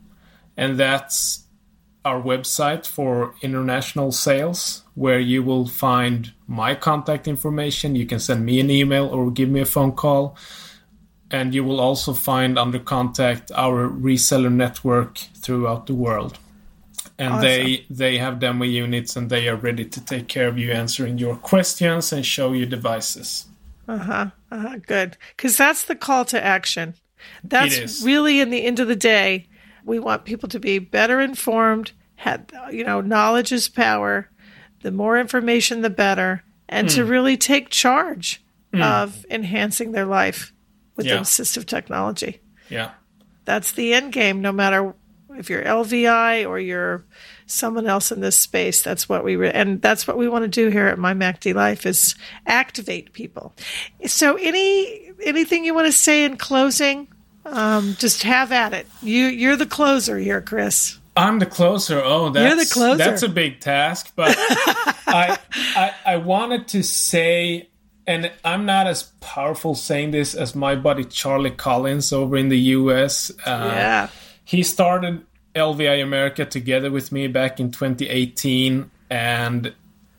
and 0.57 0.79
that's 0.79 1.41
our 2.05 2.21
website 2.21 2.87
for 2.87 3.35
international 3.41 4.13
sales, 4.13 4.83
where 4.95 5.19
you 5.19 5.43
will 5.43 5.67
find 5.67 6.33
my 6.47 6.75
contact 6.75 7.27
information. 7.27 7.97
You 7.97 8.05
can 8.07 8.21
send 8.21 8.45
me 8.45 8.61
an 8.61 8.71
email 8.71 9.07
or 9.07 9.31
give 9.31 9.49
me 9.49 9.61
a 9.61 9.67
phone 9.67 9.93
call. 9.93 10.37
And 11.31 11.55
you 11.55 11.65
will 11.65 11.81
also 11.81 12.13
find 12.13 12.59
under 12.59 12.79
contact 12.79 13.51
our 13.55 13.89
reseller 13.89 14.53
network 14.53 15.17
throughout 15.17 15.87
the 15.87 15.95
world. 15.95 16.39
And 17.19 17.35
Awesome. 17.35 17.43
they 17.43 17.87
they 17.91 18.19
have 18.19 18.39
demo 18.41 18.65
units 18.65 19.17
and 19.17 19.31
they 19.31 19.49
are 19.49 19.57
ready 19.57 19.85
to 19.85 20.01
take 20.05 20.27
care 20.29 20.49
of 20.49 20.59
you 20.59 20.73
answering 20.73 21.19
your 21.19 21.37
questions 21.37 22.13
and 22.13 22.25
show 22.27 22.53
you 22.53 22.67
devices 22.67 23.47
Uh, 23.89 23.99
huh. 24.51 24.77
good. 24.87 25.17
Because 25.37 25.57
that's 25.57 25.85
the 25.85 25.95
call 25.95 26.25
to 26.27 26.43
action. 26.43 26.95
That's 27.43 28.03
really, 28.03 28.41
in 28.41 28.51
the 28.51 28.65
end 28.65 28.81
of 28.81 28.89
the 28.89 28.97
day, 28.97 29.47
we 29.85 29.99
want 29.99 30.25
people 30.25 30.49
to 30.49 30.59
be 30.61 30.79
better 30.79 31.21
informed. 31.21 31.93
Had 32.17 32.51
you 32.73 32.85
know, 32.85 33.01
knowledge 33.03 33.53
is 33.53 33.69
power. 33.69 34.31
The 34.83 34.91
more 34.91 35.19
information, 35.19 35.83
the 35.83 35.91
better, 35.91 36.43
and 36.69 36.89
Hmm. 36.91 36.95
to 36.97 37.05
really 37.05 37.37
take 37.37 37.69
charge 37.71 38.43
of 38.75 39.25
enhancing 39.31 39.93
their 39.93 40.07
life 40.07 40.53
with 40.97 41.07
Yeah. 41.07 41.19
assistive 41.19 41.67
technology. 41.67 42.41
yeah 42.71 42.91
That's 43.45 43.73
the 43.73 43.93
end 43.95 44.13
game. 44.13 44.41
No 44.41 44.53
matter 44.53 44.95
if 45.37 45.51
you're 45.51 45.63
LVI 45.63 46.49
or 46.49 46.59
you're 46.59 47.05
someone 47.47 47.87
else 47.87 48.11
in 48.13 48.21
this 48.21 48.37
space, 48.37 48.83
that's 48.83 49.09
what 49.09 49.25
we 49.25 49.37
re- 49.37 49.51
and 49.51 49.81
that's 49.83 50.07
what 50.07 50.17
we 50.17 50.29
want 50.29 50.43
to 50.43 50.49
do 50.49 50.69
here 50.69 50.87
at 50.87 50.99
My 50.99 51.15
MacD 51.15 51.55
Life 51.55 51.87
is 51.87 52.15
activate 52.47 53.13
people. 53.13 53.55
So, 54.07 54.37
any 54.37 55.13
anything 55.25 55.65
you 55.65 55.75
want 55.75 55.87
to 55.87 55.93
say 55.93 56.25
in 56.25 56.37
closing? 56.37 57.09
Um, 57.47 57.95
just 57.99 58.23
have 58.23 58.53
at 58.53 58.73
it. 58.73 58.87
You 59.03 59.27
you're 59.27 59.57
the 59.57 59.67
closer 59.67 60.19
here, 60.19 60.41
Chris. 60.41 60.99
I'm 61.17 61.39
the 61.39 61.47
closer. 61.47 62.01
Oh, 62.03 62.31
that's 62.31 62.69
the 62.69 62.75
closer. 62.75 62.97
That's 62.97 63.23
a 63.23 63.29
big 63.29 63.61
task, 63.61 64.13
but 64.17 64.35
I, 64.39 65.39
I 65.57 65.95
I 66.05 66.17
wanted 66.17 66.67
to 66.69 66.83
say, 66.83 67.69
and 68.07 68.33
I'm 68.45 68.67
not 68.67 68.87
as 68.87 69.05
powerful 69.21 69.75
saying 69.75 70.11
this 70.11 70.35
as 70.35 70.55
my 70.55 70.75
buddy 70.75 71.05
Charlie 71.05 71.53
Collins 71.53 72.13
over 72.13 72.37
in 72.37 72.49
the 72.49 72.59
U.S. 72.59 73.31
Uh, 73.45 73.71
yeah, 73.73 74.09
he 74.45 74.63
started 74.63 75.25
LVI 75.55 76.03
America 76.03 76.45
together 76.45 76.91
with 76.91 77.13
me 77.13 77.27
back 77.29 77.61
in 77.61 77.71
2018, 77.71 78.91
and 79.09 79.75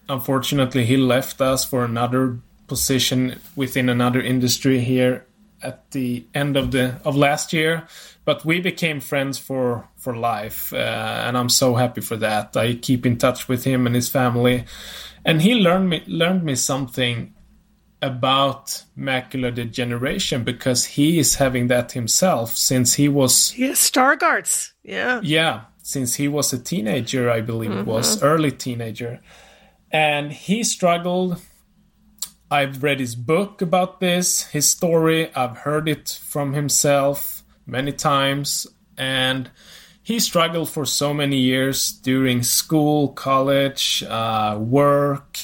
unfortunately, 0.10 0.86
he 0.86 0.98
left 0.98 1.42
us 1.42 1.64
for 1.64 1.84
another 1.84 2.40
position 2.68 3.40
within 3.56 3.90
another 3.90 4.22
industry 4.22 4.80
here 4.80 5.26
at 5.62 5.92
the 5.92 6.26
end 6.34 6.58
of 6.58 6.72
the 6.72 7.00
of 7.06 7.16
last 7.16 7.54
year. 7.54 7.88
But 8.24 8.44
we 8.44 8.60
became 8.60 9.00
friends 9.00 9.38
for 9.38 9.88
for 9.98 10.16
life, 10.16 10.74
uh, 10.74 11.24
and 11.28 11.38
I'm 11.38 11.50
so 11.50 11.76
happy 11.76 12.02
for 12.02 12.16
that. 12.18 12.58
I 12.58 12.76
keep 12.76 13.06
in 13.06 13.18
touch 13.18 13.48
with 13.48 13.64
him 13.64 13.86
and 13.86 13.94
his 13.94 14.10
family, 14.10 14.66
and 15.24 15.42
he 15.42 15.54
learned 15.56 15.90
me 15.90 16.04
learned 16.08 16.44
me 16.44 16.56
something 16.56 17.35
about 18.02 18.84
macular 18.98 19.54
degeneration 19.54 20.44
because 20.44 20.86
he 20.86 21.20
is 21.20 21.36
having 21.36 21.68
that 21.68 21.94
himself 21.94 22.56
since 22.56 22.96
he 22.96 23.10
was 23.10 23.58
yeah. 23.58 23.72
Stargardt's. 23.72 24.74
Yeah, 24.84 25.22
yeah, 25.24 25.62
since 25.82 26.16
he 26.16 26.28
was 26.28 26.54
a 26.54 26.60
teenager, 26.60 27.30
I 27.30 27.42
believe 27.42 27.72
it 27.72 27.86
was 27.86 28.22
early 28.22 28.52
teenager, 28.52 29.22
and 29.92 30.32
he 30.32 30.64
struggled. 30.64 31.42
I've 32.52 32.84
read 32.84 33.00
his 33.00 33.16
book 33.16 33.62
about 33.62 34.00
this, 34.00 34.44
his 34.48 34.70
story. 34.70 35.34
I've 35.34 35.58
heard 35.58 35.90
it 35.90 36.20
from 36.24 36.54
himself 36.54 37.44
many 37.66 37.92
times, 37.92 38.68
and 38.98 39.50
he 40.06 40.20
struggled 40.20 40.70
for 40.70 40.86
so 40.86 41.16
many 41.16 41.38
years 41.38 41.92
during 41.92 42.44
school, 42.44 43.08
college, 43.10 44.04
uh, 44.08 44.56
work, 44.60 45.40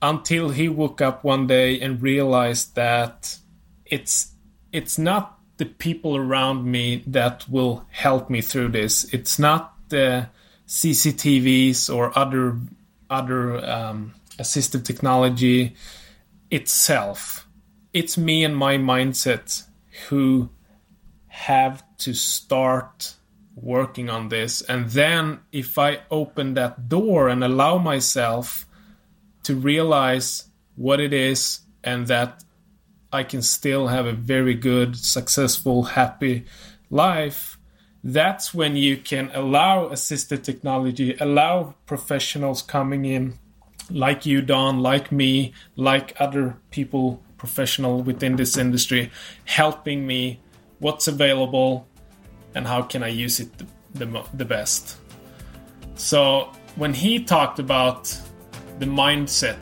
until 0.00 0.50
he 0.50 0.68
woke 0.68 1.00
up 1.00 1.24
one 1.24 1.46
day 1.46 1.80
and 1.80 2.02
realized 2.02 2.74
that 2.74 3.38
it's 3.84 4.32
it's 4.72 4.98
not 4.98 5.38
the 5.56 5.64
people 5.64 6.16
around 6.16 6.64
me 6.64 7.02
that 7.06 7.48
will 7.48 7.84
help 7.90 8.30
me 8.30 8.40
through 8.40 8.68
this. 8.68 9.12
It's 9.12 9.38
not 9.38 9.74
the 9.88 10.28
CCTVs 10.66 11.92
or 11.94 12.16
other 12.16 12.58
other 13.10 13.64
um, 13.64 14.14
assistive 14.38 14.84
technology 14.84 15.74
itself. 16.50 17.46
It's 17.92 18.16
me 18.16 18.44
and 18.44 18.56
my 18.56 18.76
mindset 18.76 19.64
who 20.08 20.50
have 21.26 21.82
to 21.98 22.14
start 22.14 23.14
working 23.56 24.08
on 24.10 24.28
this. 24.28 24.62
And 24.62 24.90
then 24.90 25.40
if 25.50 25.78
I 25.78 26.00
open 26.10 26.54
that 26.54 26.88
door 26.88 27.28
and 27.28 27.42
allow 27.42 27.78
myself 27.78 28.67
to 29.44 29.54
realize 29.54 30.44
what 30.76 31.00
it 31.00 31.12
is 31.12 31.60
and 31.82 32.06
that 32.06 32.44
I 33.12 33.22
can 33.22 33.42
still 33.42 33.88
have 33.88 34.06
a 34.06 34.12
very 34.12 34.54
good, 34.54 34.96
successful, 34.96 35.84
happy 35.84 36.44
life, 36.90 37.58
that's 38.04 38.54
when 38.54 38.76
you 38.76 38.96
can 38.96 39.30
allow 39.34 39.88
assisted 39.88 40.44
technology, 40.44 41.16
allow 41.18 41.74
professionals 41.86 42.62
coming 42.62 43.04
in 43.04 43.38
like 43.90 44.26
you, 44.26 44.42
Dawn, 44.42 44.80
like 44.80 45.10
me, 45.10 45.52
like 45.76 46.14
other 46.20 46.58
people, 46.70 47.22
professional 47.38 48.02
within 48.02 48.36
this 48.36 48.56
industry, 48.56 49.10
helping 49.44 50.06
me 50.06 50.40
what's 50.78 51.08
available 51.08 51.86
and 52.54 52.66
how 52.66 52.82
can 52.82 53.02
I 53.02 53.08
use 53.08 53.40
it 53.40 53.50
the, 53.58 53.66
the, 54.04 54.24
the 54.34 54.44
best. 54.44 54.96
So 55.94 56.52
when 56.76 56.94
he 56.94 57.24
talked 57.24 57.58
about 57.58 58.16
the 58.78 58.86
mindset, 58.86 59.58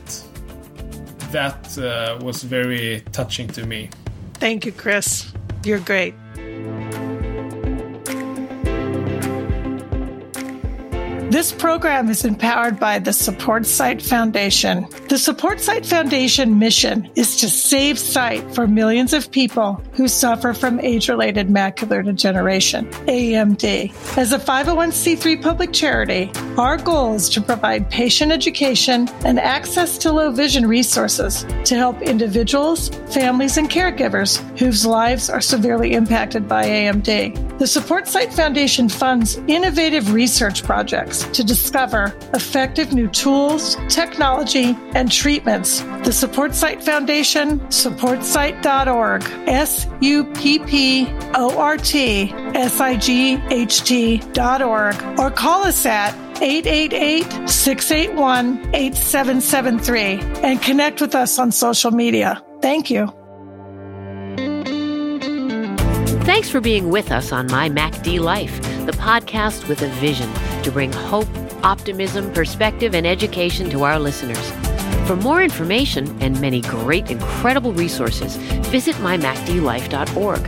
that 1.31 1.77
uh, 1.77 2.17
was 2.23 2.43
very 2.43 3.03
touching 3.11 3.47
to 3.49 3.65
me. 3.65 3.89
Thank 4.35 4.65
you, 4.65 4.71
Chris. 4.71 5.31
You're 5.63 5.79
great. 5.79 6.13
This 11.29 11.51
program 11.51 12.09
is 12.09 12.23
empowered 12.23 12.79
by 12.79 12.99
the 12.99 13.11
Support 13.11 13.65
Sight 13.65 14.01
Foundation. 14.01 14.87
The 15.09 15.17
Support 15.17 15.59
Sight 15.59 15.85
Foundation 15.85 16.57
mission 16.57 17.11
is 17.15 17.35
to 17.41 17.49
save 17.49 17.99
sight 17.99 18.49
for 18.55 18.65
millions 18.65 19.11
of 19.11 19.29
people 19.29 19.73
who 19.91 20.07
suffer 20.07 20.53
from 20.53 20.79
age 20.79 21.09
related 21.09 21.49
macular 21.49 22.01
degeneration, 22.01 22.89
AMD. 23.07 24.17
As 24.17 24.31
a 24.31 24.39
501c3 24.39 25.43
public 25.43 25.73
charity, 25.73 26.31
our 26.57 26.77
goal 26.77 27.15
is 27.15 27.27
to 27.31 27.41
provide 27.41 27.91
patient 27.91 28.31
education 28.31 29.09
and 29.25 29.37
access 29.37 29.97
to 29.97 30.13
low 30.13 30.31
vision 30.31 30.65
resources 30.65 31.45
to 31.65 31.75
help 31.75 32.01
individuals, 32.01 32.87
families, 33.13 33.57
and 33.57 33.69
caregivers 33.69 34.37
whose 34.57 34.85
lives 34.85 35.29
are 35.29 35.41
severely 35.41 35.91
impacted 35.91 36.47
by 36.47 36.63
AMD. 36.63 37.57
The 37.59 37.67
Support 37.67 38.07
Sight 38.07 38.31
Foundation 38.31 38.87
funds 38.87 39.35
innovative 39.47 40.13
research 40.13 40.63
projects 40.63 41.16
to 41.33 41.43
discover 41.43 42.15
effective 42.33 42.93
new 42.93 43.07
tools, 43.07 43.75
technology, 43.89 44.77
and 44.93 45.11
treatments. 45.11 45.81
The 46.03 46.11
Support 46.11 46.55
Sight 46.55 46.83
Foundation, 46.83 47.59
supportsight.org, 47.69 49.23
S 49.47 49.87
U 50.01 50.25
P 50.33 50.59
P 50.59 51.07
O 51.35 51.57
R 51.57 51.77
T 51.77 52.31
S 52.33 52.79
I 52.79 52.95
G 52.95 53.39
H 53.49 53.81
T.org, 53.81 55.19
or 55.19 55.31
call 55.31 55.63
us 55.63 55.85
at 55.85 56.13
888 56.41 57.49
681 57.49 58.75
8773 58.75 60.41
and 60.43 60.61
connect 60.61 61.01
with 61.01 61.15
us 61.15 61.39
on 61.39 61.51
social 61.51 61.91
media. 61.91 62.41
Thank 62.61 62.89
you. 62.89 63.07
Thanks 66.25 66.49
for 66.49 66.59
being 66.59 66.89
with 66.89 67.11
us 67.11 67.31
on 67.31 67.47
My 67.47 67.69
MacD 67.69 68.19
Life, 68.19 68.61
the 68.85 68.91
podcast 68.91 69.67
with 69.67 69.81
a 69.81 69.87
vision 69.87 70.29
to 70.67 70.71
bring 70.73 70.91
hope, 70.91 71.29
optimism, 71.63 72.29
perspective, 72.33 72.93
and 72.93 73.07
education 73.07 73.69
to 73.69 73.83
our 73.85 73.97
listeners. 73.97 74.51
For 75.07 75.15
more 75.15 75.41
information 75.41 76.21
and 76.21 76.39
many 76.41 76.59
great, 76.59 77.09
incredible 77.09 77.71
resources, 77.71 78.35
visit 78.67 78.93
mymacdlife.org. 78.97 80.43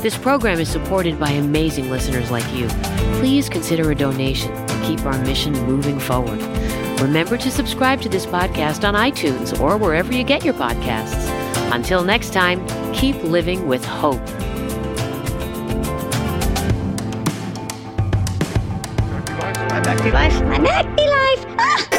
This 0.00 0.16
program 0.16 0.60
is 0.60 0.68
supported 0.68 1.18
by 1.18 1.30
amazing 1.30 1.90
listeners 1.90 2.30
like 2.30 2.48
you. 2.54 2.68
Please 3.18 3.48
consider 3.48 3.90
a 3.90 3.96
donation 3.96 4.54
to 4.68 4.82
keep 4.84 5.04
our 5.04 5.18
mission 5.24 5.52
moving 5.66 5.98
forward. 5.98 6.40
Remember 7.00 7.36
to 7.36 7.50
subscribe 7.50 8.00
to 8.02 8.08
this 8.08 8.26
podcast 8.26 8.86
on 8.86 8.94
iTunes 8.94 9.58
or 9.60 9.76
wherever 9.76 10.12
you 10.12 10.22
get 10.22 10.44
your 10.44 10.54
podcasts. 10.54 11.28
Until 11.74 12.04
next 12.04 12.32
time, 12.32 12.64
keep 12.94 13.16
living 13.24 13.66
with 13.66 13.84
hope. 13.84 14.22
Nutty 19.88 20.10
life. 20.10 20.42
My 20.42 20.58
nutty 20.58 21.06
life. 21.08 21.46
Ah! 21.58 21.97